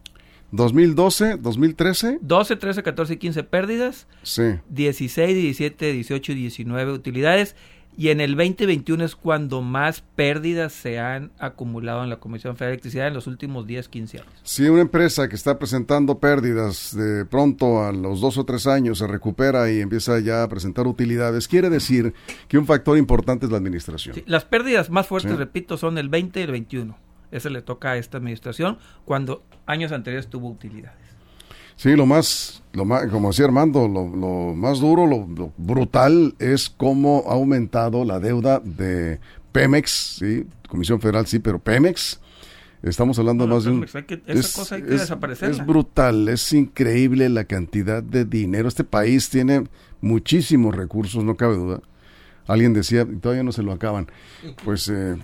2012, 0.52 1.38
2013. 1.38 2.18
12, 2.22 2.56
13, 2.56 2.84
14 2.84 3.14
y 3.14 3.18
15 3.18 3.44
pérdidas. 3.44 4.08
Sí. 4.24 4.44
16, 4.70 5.36
17, 5.36 5.92
18 5.94 6.32
y 6.32 6.36
19 6.36 6.92
utilidades. 6.92 7.56
Y 7.98 8.08
en 8.10 8.22
el 8.22 8.36
2021 8.36 9.04
es 9.04 9.16
cuando 9.16 9.62
más 9.62 10.02
pérdidas 10.16 10.72
se 10.72 10.98
han 11.00 11.32
acumulado 11.40 12.04
en 12.04 12.10
la 12.10 12.18
Comisión 12.18 12.56
Federal 12.56 12.72
de 12.72 12.74
Electricidad 12.76 13.08
en 13.08 13.14
los 13.14 13.28
últimos 13.28 13.68
10, 13.68 13.90
15 13.90 14.20
años. 14.20 14.32
Si 14.44 14.68
una 14.68 14.82
empresa 14.82 15.28
que 15.28 15.36
está 15.36 15.60
presentando 15.60 16.18
pérdidas 16.20 16.96
de 16.96 17.26
pronto 17.26 17.84
a 17.84 17.92
los 17.92 18.22
dos 18.22 18.38
o 18.38 18.46
tres 18.46 18.66
años 18.66 19.00
se 19.00 19.08
recupera 19.08 19.70
y 19.70 19.82
empieza 19.82 20.20
ya 20.20 20.44
a 20.44 20.48
presentar 20.50 20.88
utilidades, 20.88 21.48
quiere 21.48 21.70
decir 21.70 22.14
que 22.48 22.58
un 22.58 22.66
factor 22.66 22.98
importante 22.98 23.46
es 23.46 23.52
la 23.52 23.58
administración. 23.58 24.16
Sí, 24.16 24.24
las 24.26 24.46
pérdidas 24.46 24.90
más 24.90 25.06
fuertes, 25.08 25.32
Sí. 25.34 25.38
repito, 25.38 25.76
son 25.78 25.98
el 25.98 26.08
20 26.10 26.40
y 26.40 26.44
el 26.44 26.52
21. 26.52 26.98
Ese 27.30 27.50
le 27.50 27.62
toca 27.62 27.92
a 27.92 27.98
esta 27.98 28.18
administración 28.18 28.78
cuando 29.06 29.44
años 29.66 29.92
anteriores 29.92 30.30
tuvo 30.30 30.50
utilidades. 30.50 31.01
Sí, 31.76 31.96
lo 31.96 32.06
más, 32.06 32.62
lo 32.74 32.86
más, 32.86 33.08
como 33.08 33.30
decía 33.30 33.46
Armando, 33.46 33.88
lo, 33.88 34.08
lo 34.16 34.54
más 34.56 34.80
duro, 34.80 35.08
lo, 35.08 35.28
lo 35.28 35.52
brutal 35.58 36.36
es 36.40 36.70
cómo 36.70 37.24
ha 37.28 37.34
aumentado 37.34 38.06
la 38.06 38.20
deuda 38.20 38.60
de 38.64 39.20
Pemex, 39.52 40.18
sí, 40.20 40.46
Comisión 40.70 41.02
Federal 41.02 41.26
sí, 41.28 41.40
pero 41.40 41.58
Pemex, 41.60 42.20
estamos 42.84 43.18
hablando 43.20 43.48
más 43.48 43.64
de 43.64 43.72
un... 43.72 43.82
Que- 44.06 44.22
esa 44.28 44.60
cosa 44.60 44.76
hay 44.76 44.84
que 44.84 44.90
desaparecerla. 44.92 45.56
Es 45.56 45.66
brutal, 45.66 46.30
es 46.30 46.54
increíble 46.54 47.30
la 47.30 47.46
cantidad 47.46 48.04
de 48.04 48.26
dinero. 48.26 48.68
Este 48.68 48.84
país 48.84 49.30
tiene 49.30 49.64
muchísimos 50.02 50.76
recursos, 50.76 51.24
no 51.24 51.36
cabe 51.36 51.56
duda. 51.56 51.82
Alguien 52.48 52.74
decía, 52.74 53.08
y 53.10 53.16
todavía 53.18 53.44
no 53.44 53.52
se 53.52 53.62
lo 53.64 53.72
acaban. 53.72 54.08
Pues 54.66 54.88
eh, 54.90 55.16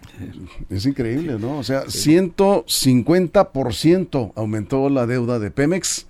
es 0.69 0.85
increíble, 0.85 1.37
¿no? 1.39 1.57
O 1.59 1.63
sea, 1.63 1.85
150% 1.85 4.33
aumentó 4.35 4.89
la 4.89 5.05
deuda 5.07 5.39
de 5.39 5.49
Pemex 5.51 6.06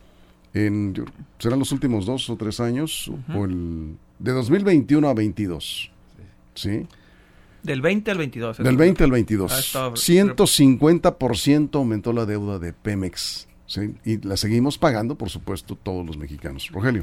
en, 0.65 1.05
serán 1.39 1.59
los 1.59 1.71
últimos 1.71 2.05
dos 2.05 2.29
o 2.29 2.35
tres 2.35 2.59
años, 2.59 3.11
o 3.33 3.45
el, 3.45 3.95
de 4.19 4.31
2021 4.31 5.07
a 5.07 5.13
22. 5.13 5.91
¿Sí? 6.55 6.87
Del 7.63 7.81
20 7.81 8.11
al 8.11 8.17
22. 8.17 8.57
Del 8.59 8.77
20 8.77 9.03
al 9.03 9.11
22. 9.11 9.51
Ah, 9.51 9.59
está- 9.59 9.89
150% 9.91 11.75
aumentó 11.75 12.13
la 12.13 12.25
deuda 12.25 12.59
de 12.59 12.73
Pemex. 12.73 13.47
¿sí? 13.65 13.95
Y 14.05 14.25
la 14.25 14.37
seguimos 14.37 14.77
pagando, 14.77 15.15
por 15.15 15.29
supuesto, 15.29 15.75
todos 15.75 16.05
los 16.05 16.17
mexicanos. 16.17 16.69
Rogelio. 16.71 17.01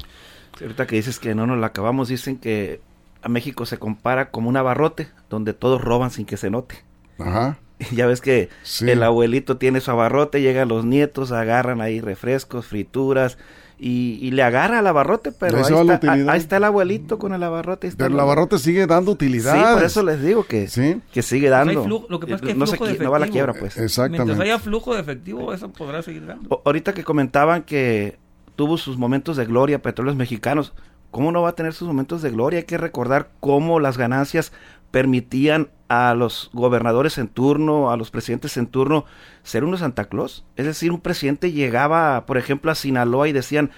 Ahorita 0.59 0.87
que 0.87 0.95
dices 0.95 1.19
que 1.19 1.35
no 1.35 1.45
nos 1.45 1.59
la 1.59 1.67
acabamos, 1.67 2.07
dicen 2.07 2.37
que 2.37 2.81
a 3.21 3.29
México 3.29 3.65
se 3.65 3.77
compara 3.77 4.31
como 4.31 4.49
un 4.49 4.57
abarrote, 4.57 5.07
donde 5.29 5.53
todos 5.53 5.81
roban 5.81 6.11
sin 6.11 6.25
que 6.25 6.37
se 6.37 6.49
note. 6.49 6.75
Ajá. 7.19 7.59
Ya 7.91 8.05
ves 8.07 8.21
que 8.21 8.49
Sí. 8.63 8.89
el 8.89 9.03
abuelito 9.03 9.57
tiene 9.57 9.81
su 9.81 9.91
abarrote, 9.91 10.41
llegan 10.41 10.67
los 10.69 10.85
nietos, 10.85 11.31
agarran 11.31 11.81
ahí 11.81 11.99
refrescos, 12.01 12.65
frituras, 12.65 13.37
y, 13.77 14.17
y 14.21 14.31
le 14.31 14.41
agarra 14.43 14.79
al 14.79 14.87
abarrote, 14.87 15.33
pero 15.33 15.57
Ahí 15.57 15.63
está, 15.63 15.75
utilidad. 15.83 16.29
ahí 16.29 16.39
está 16.39 16.55
el 16.57 16.63
abuelito 16.63 17.19
con 17.19 17.33
el 17.33 17.43
abarrote. 17.43 17.91
Pero 17.97 18.13
el 18.13 18.19
abarrote 18.21 18.57
sigue 18.57 18.87
dando 18.87 19.11
Sí, 19.11 19.15
utilidad. 19.15 19.73
por 19.73 19.83
eso 19.83 20.01
les 20.01 20.21
digo 20.21 20.45
que, 20.45 20.69
Sí. 20.69 21.01
que 21.11 21.21
sigue 21.21 21.49
Pues 21.49 21.51
dando. 21.51 21.83
flujo- 21.83 22.07
lo 22.09 22.19
que 22.21 22.27
pasa 22.27 22.35
es 22.35 22.41
que 22.53 22.55
no, 22.57 22.65
se 22.67 22.77
de 22.77 23.03
no 23.03 23.11
va 23.11 23.17
a 23.17 23.19
la 23.19 23.27
quiebra, 23.27 23.53
pues. 23.53 23.75
Exactamente. 23.77 24.23
Mientras 24.23 24.39
haya 24.39 24.59
flujo 24.59 24.93
de 24.95 25.01
efectivo, 25.01 25.51
eso 25.53 25.69
podrá 25.73 26.01
seguir 26.01 26.25
dando. 26.25 26.47
O- 26.49 26.61
ahorita 26.63 26.93
que 26.93 27.03
comentaban 27.03 27.63
que 27.63 28.17
tuvo 28.55 28.77
sus 28.77 28.97
momentos 28.97 29.35
de 29.35 29.43
gloria 29.45 29.81
Petróleos 29.81 30.15
Mexicanos, 30.15 30.71
¿cómo 31.11 31.33
no 31.33 31.41
va 31.41 31.49
a 31.49 31.55
tener 31.55 31.73
sus 31.73 31.89
momentos 31.89 32.21
de 32.21 32.29
gloria? 32.29 32.59
Hay 32.59 32.65
que 32.65 32.77
recordar 32.77 33.31
cómo 33.41 33.81
las 33.81 33.97
ganancias 33.97 34.53
permitían 34.91 35.69
a 35.87 36.13
los 36.15 36.49
gobernadores 36.53 37.17
en 37.17 37.27
turno, 37.27 37.91
a 37.91 37.97
los 37.97 38.11
presidentes 38.11 38.57
en 38.57 38.67
turno, 38.67 39.05
ser 39.43 39.63
unos 39.63 39.81
Santa 39.81 40.05
Claus. 40.05 40.45
Es 40.55 40.65
decir, 40.65 40.91
un 40.91 41.01
presidente 41.01 41.51
llegaba, 41.51 42.25
por 42.25 42.37
ejemplo, 42.37 42.71
a 42.71 42.75
Sinaloa 42.75 43.27
y 43.27 43.33
decían, 43.33 43.71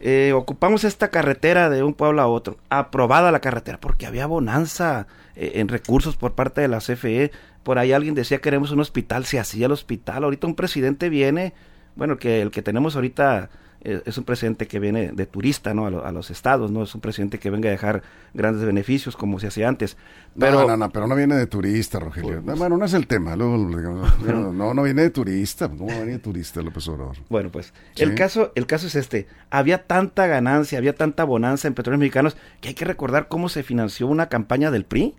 eh, 0.00 0.32
ocupamos 0.34 0.84
esta 0.84 1.08
carretera 1.08 1.70
de 1.70 1.82
un 1.82 1.94
pueblo 1.94 2.20
a 2.20 2.26
otro, 2.26 2.58
aprobada 2.68 3.32
la 3.32 3.40
carretera, 3.40 3.80
porque 3.80 4.06
había 4.06 4.26
bonanza 4.26 5.06
eh, 5.34 5.52
en 5.54 5.68
recursos 5.68 6.16
por 6.16 6.34
parte 6.34 6.60
de 6.60 6.68
la 6.68 6.78
CFE. 6.78 7.30
Por 7.62 7.78
ahí 7.78 7.92
alguien 7.92 8.14
decía 8.14 8.40
queremos 8.40 8.70
un 8.70 8.80
hospital, 8.80 9.24
se 9.24 9.38
hacía 9.38 9.66
el 9.66 9.72
hospital. 9.72 10.24
Ahorita 10.24 10.46
un 10.46 10.56
presidente 10.56 11.08
viene, 11.08 11.54
bueno, 11.96 12.18
que 12.18 12.42
el 12.42 12.50
que 12.50 12.60
tenemos 12.60 12.96
ahorita 12.96 13.48
es 13.84 14.18
un 14.18 14.24
presidente 14.24 14.66
que 14.66 14.80
viene 14.80 15.12
de 15.12 15.26
turista, 15.26 15.74
¿no? 15.74 15.86
A, 15.86 15.90
lo- 15.90 16.04
a 16.06 16.10
los 16.12 16.30
estados, 16.30 16.70
¿no? 16.70 16.82
Es 16.82 16.94
un 16.94 17.00
presidente 17.00 17.38
que 17.38 17.50
venga 17.50 17.68
a 17.68 17.72
dejar 17.72 18.02
grandes 18.32 18.64
beneficios 18.64 19.16
como 19.16 19.38
se 19.38 19.46
hacía 19.48 19.68
antes. 19.68 19.96
Pero, 20.38 20.62
no, 20.62 20.68
no, 20.68 20.76
no, 20.76 20.90
pero 20.90 21.06
no 21.06 21.14
viene 21.14 21.36
de 21.36 21.46
turista, 21.46 22.00
Rogelio. 22.00 22.40
No, 22.44 22.56
bueno, 22.56 22.76
no 22.76 22.84
es 22.86 22.94
el 22.94 23.06
tema. 23.06 23.36
Luego, 23.36 23.56
no, 23.58 24.52
no, 24.52 24.74
no 24.74 24.82
viene 24.82 25.02
de 25.02 25.10
turista. 25.10 25.68
¿Cómo 25.68 25.86
va 25.86 25.94
a 25.94 25.98
venir 26.00 26.14
de 26.14 26.18
turista 26.20 26.62
López 26.62 26.88
Obrador? 26.88 27.16
Bueno, 27.28 27.50
pues 27.50 27.72
Sí. 27.94 28.02
el 28.02 28.14
caso 28.14 28.52
el 28.54 28.66
caso 28.66 28.86
es 28.86 28.94
este. 28.94 29.26
Había 29.50 29.86
tanta 29.86 30.26
ganancia, 30.26 30.78
había 30.78 30.94
tanta 30.94 31.24
bonanza 31.24 31.68
en 31.68 31.74
petróleos 31.74 32.00
mexicanos 32.00 32.36
que 32.60 32.68
hay 32.70 32.74
que 32.74 32.84
recordar 32.84 33.28
cómo 33.28 33.48
se 33.48 33.62
financió 33.62 34.06
una 34.06 34.28
campaña 34.28 34.70
del 34.70 34.84
PRI. 34.84 35.14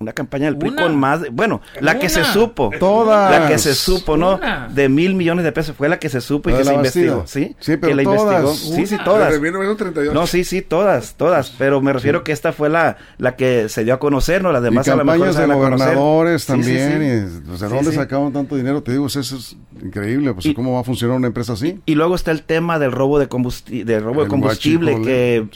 Una 0.00 0.12
campaña 0.12 0.44
del 0.44 0.56
PRI 0.56 0.68
Una. 0.70 0.82
con 0.82 0.96
más, 0.96 1.22
de- 1.22 1.30
bueno, 1.30 1.60
la 1.80 1.98
que 1.98 2.08
se 2.08 2.20
Una. 2.20 2.32
supo, 2.32 2.70
Todas. 2.78 3.32
la 3.32 3.48
que 3.48 3.58
se 3.58 3.74
supo, 3.74 4.16
¿no? 4.16 4.36
Una. 4.36 4.68
De 4.72 4.88
mil 4.88 5.14
millones 5.16 5.44
de 5.44 5.50
pesos 5.50 5.74
fue 5.76 5.88
la 5.88 5.98
que 5.98 6.08
se 6.08 6.20
supo 6.20 6.50
y 6.50 6.52
La 6.52 6.58
que 6.58 6.62
de 6.62 6.64
se 6.66 6.70
la 6.70 6.76
investigó, 6.76 7.22
¿sí? 7.26 7.56
Sí, 7.58 7.76
pero 7.76 7.88
que 7.88 7.94
la 7.96 8.02
todas. 8.04 8.40
investigó. 8.42 8.76
Sí, 8.76 8.86
sí, 8.86 8.94
Una. 8.94 9.04
todas. 9.04 9.28
Desde 9.30 9.40
1938. 9.42 10.14
No, 10.14 10.26
sí, 10.28 10.44
sí, 10.44 10.62
todas, 10.62 11.14
todas. 11.16 11.50
Pero 11.58 11.80
me 11.80 11.92
refiero 11.92 12.22
que 12.22 12.30
esta 12.30 12.52
fue 12.52 12.68
la, 12.68 12.96
la 13.18 13.34
que 13.34 13.68
se 13.68 13.82
dio 13.82 13.92
a 13.94 13.98
conocer, 13.98 14.40
¿no? 14.40 14.52
Las 14.52 14.60
Y 14.62 14.64
demás 14.66 14.86
a 14.88 14.94
lo 14.94 15.04
mejor 15.04 15.26
de 15.26 15.40
dan 15.40 15.50
a 15.50 15.54
gobernadores 15.54 16.42
Sí, 16.42 16.46
sí, 16.46 16.52
también. 16.52 17.28
sí. 17.44 17.48
y, 17.48 17.52
o 17.52 17.56
sea, 17.58 17.68
Sí, 17.68 17.74
¿dónde 17.74 17.90
sí. 17.90 17.96
sacaban 17.96 18.32
tanto 18.32 18.54
dinero? 18.54 18.80
Te 18.84 18.92
digo, 18.92 19.08
eso 19.08 19.18
es 19.20 19.56
increíble. 19.82 20.32
Pues, 20.34 20.46
Y- 20.46 20.54
¿Cómo 20.54 20.74
va 20.74 20.80
a 20.80 20.84
funcionar 20.84 21.16
una 21.16 21.26
empresa 21.26 21.52
así? 21.54 21.80
Y 21.86 21.94
luego 21.94 22.14
está 22.14 22.30
el 22.30 22.42
tema 22.42 22.78
del 22.78 22.92
robo 22.92 23.18
de 23.18 23.28
combustible, 23.28 23.84
del 23.84 24.02
robo 24.04 24.22
de 24.22 24.28
combustible 24.28 25.00
que 25.02 25.46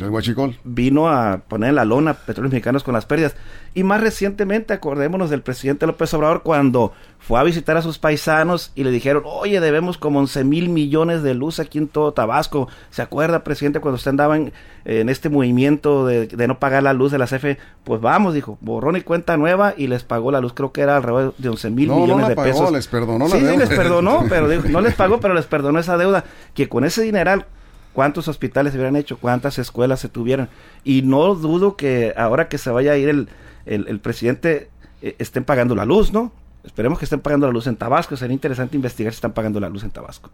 vino 0.65 1.09
a 1.09 1.39
poner 1.49 1.71
en 1.71 1.75
la 1.77 1.85
lona 1.85 2.15
petróleos 2.15 2.53
mexicanos 2.53 2.83
con 2.83 2.95
las 2.95 3.07
pérdidas. 3.07 3.35
Y 3.75 3.85
más 3.85 4.01
recientemente, 4.01 4.73
acordémonos 4.75 5.31
del 5.31 5.43
presidente 5.43 5.87
López 5.87 6.13
Obrador 6.15 6.43
cuando 6.43 6.93
fue 7.27 7.39
a 7.39 7.45
visitar 7.45 7.77
a 7.77 7.83
sus 7.83 7.99
paisanos 7.99 8.73
y 8.75 8.83
le 8.83 8.91
dijeron, 8.91 9.23
oye, 9.25 9.61
debemos 9.61 9.97
como 9.97 10.19
11 10.19 10.43
mil 10.43 10.69
millones 10.69 11.23
de 11.23 11.35
luz 11.35 11.61
aquí 11.61 11.79
en 11.79 11.87
todo 11.87 12.13
Tabasco. 12.13 12.69
¿Se 12.91 13.01
acuerda, 13.01 13.45
presidente, 13.45 13.79
cuando 13.79 13.95
usted 13.97 14.11
andaba 14.11 14.37
en, 14.37 14.53
en 14.85 15.09
este 15.09 15.29
movimiento 15.29 16.05
de, 16.05 16.27
de 16.27 16.49
no 16.49 16.59
pagar 16.59 16.83
la 16.83 16.93
luz 16.93 17.13
de 17.13 17.19
la 17.19 17.27
CFE? 17.27 17.59
Pues 17.85 18.01
vamos, 18.01 18.35
dijo, 18.35 18.59
borrón 18.61 18.97
y 18.97 19.03
cuenta 19.03 19.37
nueva 19.37 19.73
y 19.77 19.87
les 19.87 20.03
pagó 20.03 20.33
la 20.33 20.41
luz, 20.41 20.53
creo 20.53 20.73
que 20.73 20.81
era 20.81 20.97
alrededor 20.97 21.35
de 21.39 21.49
11 21.49 21.71
mil 21.71 21.89
No, 21.89 21.95
no 21.95 22.01
millones 22.03 22.23
la 22.25 22.29
de 22.31 22.35
pagó, 22.35 22.49
pesos. 22.51 22.73
les 22.73 22.89
perdonó 22.89 23.27
la 23.29 23.31
sí, 23.31 23.39
sí, 23.39 23.45
deuda. 23.45 23.57
les 23.59 23.69
perdonó, 23.69 24.25
pero 24.29 24.49
dijo, 24.49 24.69
no 24.69 24.81
les 24.81 24.95
pagó, 24.95 25.21
pero 25.21 25.35
les 25.35 25.47
perdonó 25.47 25.79
esa 25.79 25.97
deuda. 25.97 26.25
Que 26.55 26.69
con 26.69 26.85
ese 26.85 27.03
dineral 27.03 27.47
cuántos 27.93 28.27
hospitales 28.27 28.73
se 28.73 28.79
hubieran 28.79 28.97
hecho, 28.97 29.19
cuántas 29.19 29.59
escuelas 29.61 30.01
se 30.01 30.09
tuvieran. 30.09 30.49
Y 30.83 31.03
no 31.03 31.37
dudo 31.37 31.77
que 31.77 32.15
ahora 32.17 32.49
que 32.49 32.59
se 32.59 32.71
vaya 32.71 32.93
a 32.93 32.97
ir 32.97 33.09
el, 33.09 33.29
el, 33.65 33.87
el 33.87 34.01
presidente 34.01 34.71
eh, 35.03 35.15
estén 35.21 35.45
pagando 35.45 35.77
la 35.77 35.85
luz, 35.85 36.13
¿no? 36.13 36.33
Esperemos 36.65 36.99
que 36.99 37.05
estén 37.07 37.21
pagando 37.21 37.47
la 37.47 37.53
luz 37.53 37.67
en 37.67 37.77
Tabasco. 37.77 38.17
Sería 38.17 38.35
interesante 38.35 38.77
investigar 38.77 39.13
si 39.13 39.17
están 39.17 39.33
pagando 39.33 39.59
la 39.61 39.69
luz 39.69 39.83
en 39.85 39.91
Tabasco. 39.91 40.31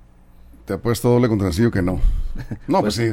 Te 0.67 0.75
apuesto 0.75 1.09
doble 1.09 1.29
contra 1.29 1.47
sencillo 1.49 1.71
que 1.71 1.83
no. 1.83 2.01
No, 2.69 2.81
pues, 2.81 2.95
sí. 2.95 3.13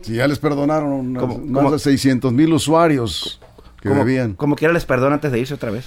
Si 0.00 0.14
ya 0.14 0.26
les 0.28 0.38
perdonaron 0.38 0.90
unas- 0.90 1.20
¿Cómo- 1.22 1.38
más 1.62 1.72
de 1.72 1.78
600 1.78 2.32
mil 2.32 2.52
usuarios 2.52 3.40
que 3.80 3.88
como, 3.90 4.04
debían. 4.04 4.34
como 4.34 4.56
quiera 4.56 4.72
les 4.72 4.84
perdono 4.86 5.14
antes 5.14 5.30
de 5.32 5.38
irse 5.40 5.54
otra 5.54 5.70
vez. 5.70 5.86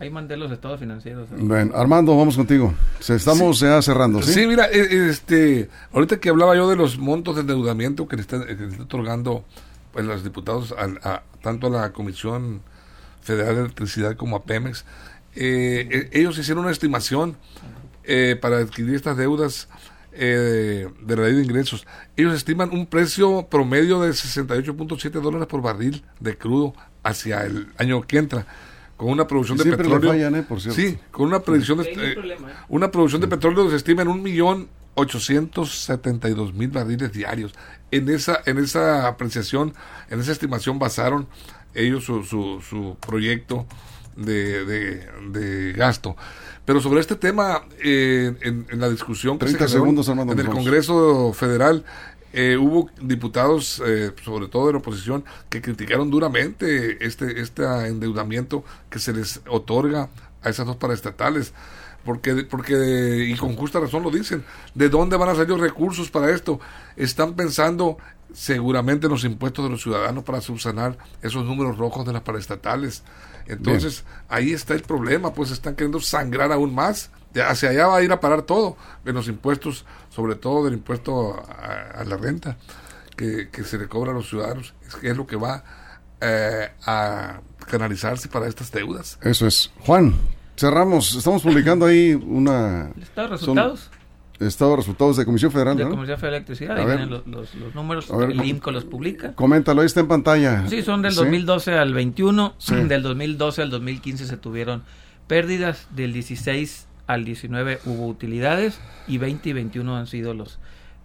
Ahí 0.00 0.08
mandé 0.08 0.36
los 0.38 0.50
estados 0.50 0.80
financieros. 0.80 1.30
¿no? 1.30 1.44
Bueno, 1.44 1.76
Armando, 1.76 2.16
vamos 2.16 2.34
contigo. 2.36 2.72
Se- 3.00 3.14
estamos 3.16 3.60
ya 3.60 3.80
cerrando, 3.82 4.22
¿sí? 4.22 4.32
Sí, 4.32 4.46
mira, 4.46 4.66
eh, 4.72 5.08
este, 5.10 5.68
ahorita 5.92 6.18
que 6.18 6.30
hablaba 6.30 6.56
yo 6.56 6.68
de 6.70 6.76
los 6.76 6.98
montos 6.98 7.34
de 7.34 7.42
endeudamiento 7.42 8.08
que 8.08 8.16
le 8.16 8.22
están, 8.22 8.44
que 8.46 8.54
le 8.54 8.66
están 8.68 8.80
otorgando 8.80 9.44
pues, 9.92 10.06
los 10.06 10.24
diputados 10.24 10.74
a, 11.02 11.22
tanto 11.42 11.66
a 11.66 11.70
la 11.70 11.92
Comisión 11.92 12.62
Federal 13.20 13.56
de 13.56 13.60
Electricidad 13.62 14.16
como 14.16 14.36
a 14.36 14.44
Pemex, 14.44 14.86
eh, 15.34 15.88
eh, 15.90 16.10
ellos 16.12 16.38
hicieron 16.38 16.64
una 16.64 16.72
estimación 16.72 17.36
eh, 18.04 18.36
para 18.40 18.58
adquirir 18.58 18.94
estas 18.94 19.16
deudas 19.16 19.68
eh, 20.12 20.88
de 21.00 21.16
la 21.16 21.22
ley 21.22 21.34
de 21.34 21.42
ingresos. 21.44 21.86
Ellos 22.16 22.34
estiman 22.34 22.70
un 22.72 22.86
precio 22.86 23.46
promedio 23.48 24.00
de 24.00 24.10
68.7 24.10 25.10
dólares 25.20 25.46
por 25.46 25.62
barril 25.62 26.02
de 26.18 26.36
crudo 26.36 26.74
hacia 27.04 27.44
el 27.44 27.68
año 27.78 28.02
que 28.02 28.18
entra, 28.18 28.46
con 28.96 29.10
una 29.10 29.26
producción 29.26 29.56
de 29.58 29.64
petróleo. 29.64 30.10
fallan, 30.10 30.34
¿eh? 30.34 30.42
Por 30.42 30.60
cierto. 30.60 30.80
Sí, 30.80 30.98
con 31.10 31.26
una 31.28 31.40
predicción 31.40 31.78
de, 31.78 31.84
eh, 31.84 31.94
¿eh? 32.16 32.36
una 32.68 32.90
producción 32.90 33.20
de 33.20 33.28
petróleo 33.28 33.70
se 33.70 33.76
estima 33.76 34.02
en 34.02 34.08
un 34.08 34.22
millón 34.22 34.68
ochocientos 34.94 35.84
setenta 35.84 36.28
y 36.28 36.34
dos 36.34 36.52
mil 36.52 36.70
barriles 36.70 37.12
diarios. 37.12 37.54
En 37.92 38.08
esa, 38.08 38.40
en 38.46 38.58
esa 38.58 39.06
apreciación, 39.06 39.74
en 40.10 40.20
esa 40.20 40.32
estimación 40.32 40.78
basaron 40.80 41.28
ellos 41.72 42.04
su, 42.04 42.24
su, 42.24 42.60
su 42.68 42.96
proyecto 43.00 43.66
de, 44.16 44.64
de, 44.64 45.06
de 45.30 45.72
gasto. 45.72 46.16
Pero 46.64 46.80
sobre 46.80 47.00
este 47.00 47.16
tema, 47.16 47.64
eh, 47.82 48.34
en, 48.42 48.66
en 48.70 48.80
la 48.80 48.88
discusión 48.88 49.38
que 49.38 49.46
30 49.46 49.66
se 49.66 49.72
segundos, 49.74 50.08
Armando, 50.08 50.32
en 50.32 50.38
el. 50.38 50.48
Congreso 50.48 51.32
Federal, 51.32 51.84
eh, 52.32 52.56
hubo 52.56 52.88
diputados, 53.00 53.82
eh, 53.84 54.12
sobre 54.24 54.46
todo 54.46 54.68
de 54.68 54.74
la 54.74 54.78
oposición, 54.78 55.24
que 55.48 55.60
criticaron 55.60 56.10
duramente 56.10 57.04
este, 57.04 57.40
este 57.40 57.64
endeudamiento 57.88 58.64
que 58.88 59.00
se 59.00 59.12
les 59.12 59.40
otorga 59.48 60.08
a 60.42 60.48
esas 60.48 60.66
dos 60.66 60.76
paraestatales. 60.76 61.52
Porque, 62.04 62.34
porque, 62.44 63.26
y 63.28 63.36
con 63.36 63.56
justa 63.56 63.80
razón 63.80 64.02
lo 64.02 64.10
dicen, 64.10 64.44
¿de 64.74 64.88
dónde 64.88 65.16
van 65.16 65.28
a 65.28 65.34
salir 65.34 65.50
los 65.50 65.60
recursos 65.60 66.10
para 66.10 66.30
esto? 66.30 66.60
Están 66.96 67.34
pensando 67.34 67.98
seguramente 68.32 69.06
en 69.06 69.12
los 69.12 69.24
impuestos 69.24 69.64
de 69.64 69.70
los 69.70 69.82
ciudadanos 69.82 70.24
para 70.24 70.40
subsanar 70.40 70.96
esos 71.22 71.44
números 71.44 71.78
rojos 71.78 72.06
de 72.06 72.12
las 72.12 72.22
paraestatales. 72.22 73.02
Entonces, 73.46 74.04
ahí 74.28 74.52
está 74.52 74.74
el 74.74 74.82
problema, 74.82 75.34
pues 75.34 75.50
están 75.50 75.74
queriendo 75.74 76.00
sangrar 76.00 76.52
aún 76.52 76.74
más. 76.74 77.10
Ya 77.34 77.48
Hacia 77.48 77.70
allá 77.70 77.86
va 77.86 77.96
a 77.96 78.02
ir 78.02 78.12
a 78.12 78.20
parar 78.20 78.42
todo, 78.42 78.76
en 79.04 79.14
los 79.14 79.28
impuestos, 79.28 79.84
sobre 80.08 80.34
todo 80.34 80.64
del 80.64 80.74
impuesto 80.74 81.34
a, 81.34 82.00
a 82.00 82.04
la 82.04 82.16
renta 82.16 82.56
que, 83.16 83.48
que 83.50 83.64
se 83.64 83.78
le 83.78 83.86
cobra 83.88 84.12
a 84.12 84.14
los 84.14 84.28
ciudadanos, 84.28 84.74
es 84.86 84.96
que 84.96 85.10
es 85.10 85.16
lo 85.16 85.26
que 85.26 85.36
va 85.36 85.62
eh, 86.20 86.70
a 86.86 87.40
canalizarse 87.66 88.28
para 88.28 88.48
estas 88.48 88.72
deudas. 88.72 89.18
Eso 89.22 89.46
es. 89.46 89.70
Juan, 89.80 90.14
cerramos. 90.56 91.14
Estamos 91.14 91.42
publicando 91.42 91.86
ahí 91.86 92.14
una... 92.14 92.90
¿El 92.96 93.02
estado 93.02 93.28
de 93.28 93.38
son 93.38 93.56
resultados? 93.56 93.90
Estado 94.40 94.70
de 94.72 94.76
resultados 94.78 95.16
de 95.16 95.24
Comisión 95.24 95.52
Federal, 95.52 95.76
de 95.76 95.84
¿no? 95.84 95.90
Comisión 95.90 96.18
Federal 96.18 96.32
de 96.32 96.36
Electricidad. 96.38 96.76
A 96.76 96.80
Ahí 96.80 96.86
ver. 96.86 96.96
vienen 96.98 97.10
los, 97.14 97.26
los- 97.26 97.54
los 97.54 97.74
números. 97.74 98.08
Ver, 98.16 98.30
el. 98.30 98.44
IMCO 98.44 98.70
los 98.70 98.84
publica. 98.84 99.34
Coméntalo, 99.34 99.82
ahí 99.82 99.86
está 99.86 100.00
en 100.00 100.08
pantalla. 100.08 100.66
Sí, 100.68 100.82
son 100.82 101.02
del 101.02 101.12
¿Sí? 101.12 101.18
2012 101.18 101.74
al 101.74 101.92
21. 101.94 102.54
Sí. 102.58 102.74
Del 102.88 103.02
2012 103.02 103.62
al 103.62 103.70
2015 103.70 104.26
se 104.26 104.36
tuvieron 104.36 104.82
pérdidas. 105.26 105.86
Del 105.94 106.12
16 106.12 106.86
al 107.06 107.24
19 107.24 107.80
hubo 107.84 108.06
utilidades. 108.06 108.80
Y 109.06 109.18
20 109.18 109.48
y 109.48 109.52
21 109.52 109.96
han 109.96 110.06
sido 110.06 110.32
los, 110.34 110.58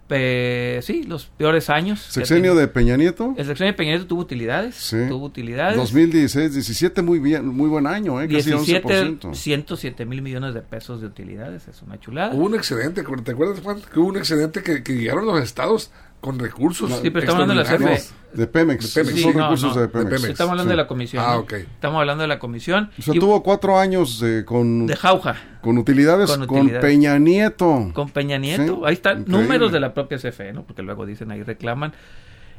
sí, 0.08 1.02
los 1.04 1.26
peores 1.26 1.70
años. 1.70 2.00
Sexenio 2.00 2.54
de 2.54 2.68
Peña 2.68 2.96
Nieto. 2.96 3.34
El 3.36 3.46
sexenio 3.46 3.72
de 3.72 3.76
Peña 3.76 3.90
Nieto 3.92 4.06
tuvo 4.06 4.20
utilidades. 4.20 4.74
Sí. 4.76 4.96
Tuvo 5.08 5.26
utilidades. 5.26 5.76
2016, 5.76 6.54
17, 6.54 7.02
muy 7.02 7.18
bien, 7.18 7.46
muy 7.46 7.68
buen 7.68 7.86
año, 7.86 8.20
¿eh? 8.20 8.28
Casi 8.28 8.50
17, 8.50 8.88
11%. 9.20 9.34
107 9.34 10.06
mil 10.06 10.22
millones 10.22 10.54
de 10.54 10.62
pesos 10.62 11.00
de 11.00 11.06
utilidades. 11.06 11.68
Es 11.68 11.82
una 11.82 11.98
chulada. 11.98 12.34
Hubo 12.34 12.46
un 12.46 12.54
excedente, 12.54 13.02
¿te 13.02 13.32
acuerdas, 13.32 13.60
Juan? 13.60 13.80
Que 13.92 13.98
hubo 13.98 14.08
un 14.08 14.16
excedente 14.16 14.62
que, 14.62 14.82
que 14.82 14.94
llegaron 14.94 15.26
los 15.26 15.42
estados 15.42 15.90
con 16.20 16.38
recursos. 16.38 16.90
Sí, 17.02 17.10
pero 17.10 17.20
estamos 17.20 17.42
hablando 17.42 17.62
de 17.62 17.68
la. 17.70 17.94
CFE. 17.96 18.04
De 18.32 18.46
Pemex. 18.46 18.94
De 18.94 19.04
Pemex. 19.04 19.22
Son 19.22 19.36
no, 19.36 19.42
recursos 19.44 19.74
no, 19.74 19.80
de 19.80 19.86
de 19.86 19.88
Pemex. 19.88 20.24
Estamos 20.24 20.50
hablando 20.50 20.70
Sí. 20.70 20.76
de 20.76 20.82
la 20.82 20.86
comisión. 20.86 21.24
Ah, 21.26 21.38
ok. 21.38 21.52
Estamos 21.54 22.00
hablando 22.00 22.22
de 22.22 22.28
la 22.28 22.38
comisión. 22.38 22.90
O 22.98 23.02
sea, 23.02 23.14
Y- 23.14 23.18
tuvo 23.18 23.42
cuatro 23.42 23.78
años 23.78 24.22
eh, 24.22 24.44
con, 24.44 24.86
de 24.86 24.96
jauja. 24.96 25.36
con 25.62 25.78
utilidades 25.78 26.30
con 26.30 26.46
con, 26.46 26.58
utilidades. 26.58 26.84
Peña 26.84 27.18
Nieto. 27.18 27.90
con 27.94 28.10
Peña 28.10 28.36
Nieto. 28.38 28.76
Sí, 28.76 28.82
Ahí 28.84 28.94
están 28.94 29.20
increíble. 29.20 29.42
números 29.42 29.72
de 29.72 29.80
la 29.80 29.94
propia 29.94 30.18
CFE, 30.18 30.52
¿no? 30.52 30.64
Porque 30.64 30.82
luego 30.82 31.06
dicen 31.06 31.30
ahí 31.30 31.42
reclaman. 31.42 31.92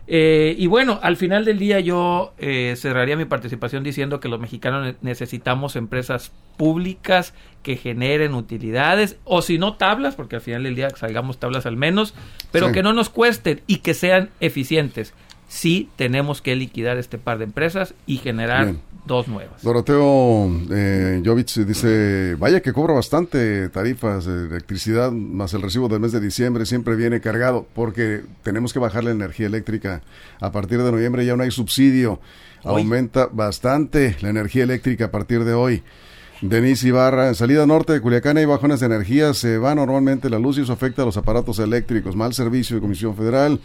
Eh, 0.10 0.56
y 0.58 0.68
bueno, 0.68 1.00
al 1.04 1.18
final 1.18 1.44
del 1.44 1.60
día 1.60 1.82
yo 1.82 2.34
eh, 2.38 2.76
cerraría 2.78 3.18
mi 3.18 3.26
participación 3.26 3.84
diciendo 3.84 4.20
que 4.22 4.30
los 4.30 4.40
mexicanos 4.40 4.86
ne- 4.86 4.96
necesitamos 5.02 5.76
empresas 5.76 6.32
públicas 6.56 7.34
que 7.62 7.76
generen 7.76 8.34
utilidades, 8.34 9.18
o 9.26 9.42
si 9.42 9.58
no 9.58 9.76
tablas, 9.76 10.16
porque 10.16 10.38
al 10.38 10.42
final 10.42 10.64
del 10.64 10.76
día 10.76 10.90
salgamos 10.92 11.40
tablas 11.40 11.66
al 11.66 11.76
menos, 11.76 12.14
pero 12.52 12.68
Sí. 12.68 12.74
que 12.74 12.84
no 12.84 12.94
nos 12.94 13.10
cuesten 13.10 13.62
y 13.68 13.78
que 13.80 13.94
sean 13.94 14.30
eficientes. 14.40 15.14
Sí 15.48 15.90
tenemos 15.96 16.42
que 16.42 16.56
liquidar 16.56 16.98
este 16.98 17.18
par 17.18 17.38
de 17.38 17.46
empresas 17.46 17.94
y 18.06 18.18
generar 18.18 18.66
Bien. 18.66 18.80
dos 19.06 19.28
nuevas. 19.28 19.62
Doroteo 19.64 20.52
eh, 20.72 21.22
Jovich 21.26 21.58
dice, 21.60 22.36
vaya 22.36 22.62
que 22.62 22.74
cobra 22.74 22.94
bastante 22.94 23.70
tarifas 23.70 24.26
de 24.26 24.48
electricidad, 24.48 25.12
más 25.12 25.54
el 25.54 25.62
recibo 25.62 25.88
del 25.88 26.00
mes 26.00 26.12
de 26.12 26.20
diciembre 26.20 26.66
siempre 26.66 26.96
viene 26.96 27.22
cargado, 27.22 27.66
porque 27.74 28.22
tenemos 28.44 28.74
que 28.74 28.80
bajar 28.80 29.04
la 29.04 29.12
energía 29.12 29.48
eléctrica. 29.48 30.02
A 30.40 30.52
partir 30.52 30.82
de 30.82 30.92
noviembre 30.92 31.26
ya 31.26 31.36
no 31.36 31.44
hay 31.44 31.52
subsidio, 31.52 32.20
Hoy. 32.64 32.82
aumenta 32.82 33.28
bastante 33.28 34.18
la 34.22 34.30
energía 34.30 34.64
eléctrica 34.64 35.06
a 35.06 35.12
partir 35.12 35.44
de 35.44 35.54
hoy. 35.54 35.84
Denise 36.42 36.90
Ibarra, 36.90 37.30
en 37.30 37.36
salida 37.36 37.66
norte 37.66 37.94
de 37.94 38.02
Culiacán 38.02 38.38
hay 38.38 38.46
bajones 38.46 38.80
de 38.80 38.86
energía, 38.86 39.34
se 39.34 39.58
va 39.58 39.74
normalmente 39.74 40.30
la 40.30 40.38
luz 40.38 40.58
y 40.58 40.62
eso 40.62 40.74
afecta 40.74 41.02
a 41.02 41.06
los 41.06 41.18
aparatos 41.18 41.58
eléctricos, 41.58 42.16
mal 42.16 42.34
servicio 42.36 42.76
de 42.76 42.82
Comisión 42.82 43.16
Federal. 43.16 43.60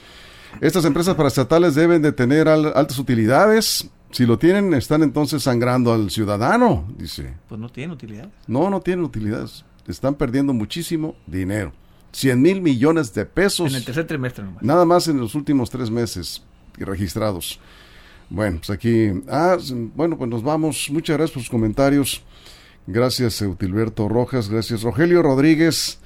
Estas 0.60 0.84
empresas 0.84 1.14
paraestatales 1.14 1.74
deben 1.74 2.02
de 2.02 2.12
tener 2.12 2.48
al- 2.48 2.72
altas 2.76 2.98
utilidades. 2.98 3.88
Si 4.10 4.26
lo 4.26 4.38
tienen, 4.38 4.74
están 4.74 5.02
entonces 5.02 5.42
sangrando 5.42 5.92
al 5.92 6.10
ciudadano, 6.10 6.86
dice. 6.98 7.34
Pues 7.48 7.60
no 7.60 7.68
tiene 7.70 7.94
utilidad. 7.94 8.28
No, 8.46 8.68
no 8.70 8.80
tienen 8.80 9.04
utilidades. 9.04 9.64
Están 9.88 10.14
perdiendo 10.14 10.52
muchísimo 10.52 11.16
dinero. 11.26 11.72
100 12.12 12.40
mil 12.42 12.60
millones 12.60 13.14
de 13.14 13.24
pesos. 13.24 13.70
En 13.70 13.76
el 13.76 13.84
tercer 13.84 14.06
trimestre 14.06 14.44
nomás. 14.44 14.62
Nada 14.62 14.84
más 14.84 15.08
en 15.08 15.18
los 15.18 15.34
últimos 15.34 15.70
tres 15.70 15.90
meses 15.90 16.42
registrados. 16.76 17.58
Bueno, 18.28 18.58
pues 18.58 18.70
aquí. 18.70 19.10
Ah, 19.28 19.56
bueno, 19.94 20.18
pues 20.18 20.28
nos 20.30 20.42
vamos. 20.42 20.88
Muchas 20.90 21.16
gracias 21.16 21.32
por 21.34 21.42
sus 21.42 21.50
comentarios. 21.50 22.22
Gracias, 22.86 23.40
Eutilberto 23.40 24.08
Rojas. 24.08 24.48
Gracias, 24.50 24.82
Rogelio 24.82 25.22
Rodríguez. 25.22 25.98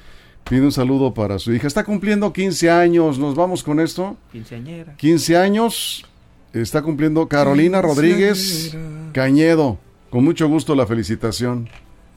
Pide 0.49 0.63
un 0.63 0.73
saludo 0.73 1.13
para 1.13 1.39
su 1.39 1.53
hija. 1.53 1.67
Está 1.67 1.83
cumpliendo 1.85 2.33
15 2.33 2.71
años. 2.71 3.19
Nos 3.19 3.35
vamos 3.35 3.63
con 3.65 3.81
esto. 3.81 4.17
Quinceañera. 4.31 4.95
15 4.97 5.37
años. 5.37 6.05
Está 6.53 6.83
cumpliendo 6.83 7.27
Carolina 7.29 7.83
Rodríguez 7.83 8.75
Cañedo. 9.13 9.79
Con 10.11 10.25
mucho 10.25 10.49
gusto 10.49 10.75
la 10.75 10.87
felicitación. 10.87 11.69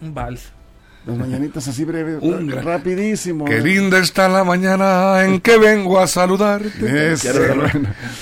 Un 0.02 0.14
vals. 0.14 0.52
Las 1.06 1.18
mañanitas 1.18 1.68
así 1.68 1.86
breve, 1.86 2.18
Un 2.18 2.46
gran- 2.48 2.64
rapidísimo. 2.64 3.46
Qué 3.46 3.62
linda 3.62 3.98
está 4.00 4.28
la 4.30 4.44
mañana 4.44 5.24
en 5.26 5.40
que 5.40 5.58
vengo 5.58 5.98
a 6.00 6.06
saludarte. 6.08 7.16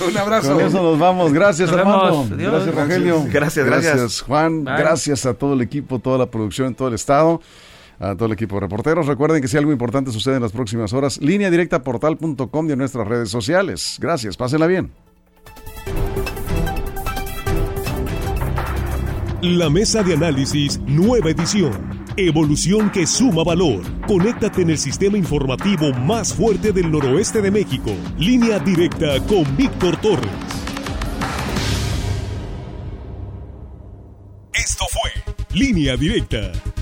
Un 0.08 0.16
abrazo. 0.16 0.54
Con 0.54 0.64
eso 0.64 0.82
nos 0.82 0.98
vamos. 0.98 1.32
Gracias, 1.32 1.70
Nos 1.70 1.80
Armando. 1.80 2.26
Adiós. 2.34 2.52
Gracias, 2.52 2.74
Rogelio. 2.74 3.24
Gracias, 3.30 3.66
gracias. 3.66 4.20
Juan. 4.22 4.64
Bye. 4.64 4.78
Gracias 4.78 5.26
a 5.26 5.34
todo 5.34 5.52
el 5.54 5.60
equipo, 5.60 5.98
toda 5.98 6.18
la 6.18 6.26
producción, 6.30 6.74
todo 6.74 6.88
el 6.88 6.94
estado, 6.94 7.42
a 7.98 8.14
todo 8.14 8.26
el 8.26 8.32
equipo 8.32 8.56
de 8.56 8.60
reporteros. 8.62 9.06
Recuerden 9.06 9.42
que 9.42 9.48
si 9.48 9.56
algo 9.56 9.72
importante 9.72 10.12
sucede 10.12 10.36
en 10.36 10.42
las 10.42 10.52
próximas 10.52 10.92
horas, 10.92 11.18
línea 11.20 11.50
directa 11.50 11.82
portal.com 11.82 12.70
y 12.70 12.76
nuestras 12.76 13.06
redes 13.06 13.30
sociales. 13.30 13.98
Gracias, 14.00 14.36
pásenla 14.36 14.66
bien. 14.66 14.92
La 19.42 19.70
mesa 19.70 20.02
de 20.02 20.14
análisis, 20.14 20.80
nueva 20.80 21.30
edición. 21.30 21.98
Evolución 22.16 22.90
que 22.90 23.06
suma 23.06 23.44
valor. 23.44 23.82
Conéctate 24.08 24.62
en 24.62 24.70
el 24.70 24.78
sistema 24.78 25.16
informativo 25.16 25.92
más 25.92 26.34
fuerte 26.34 26.72
del 26.72 26.90
noroeste 26.90 27.40
de 27.40 27.52
México. 27.52 27.92
Línea 28.18 28.58
directa 28.58 29.24
con 29.26 29.44
Víctor 29.56 29.96
Torres. 30.00 30.28
Esto 34.52 34.84
fue 34.90 35.56
Línea 35.56 35.96
Directa. 35.96 36.50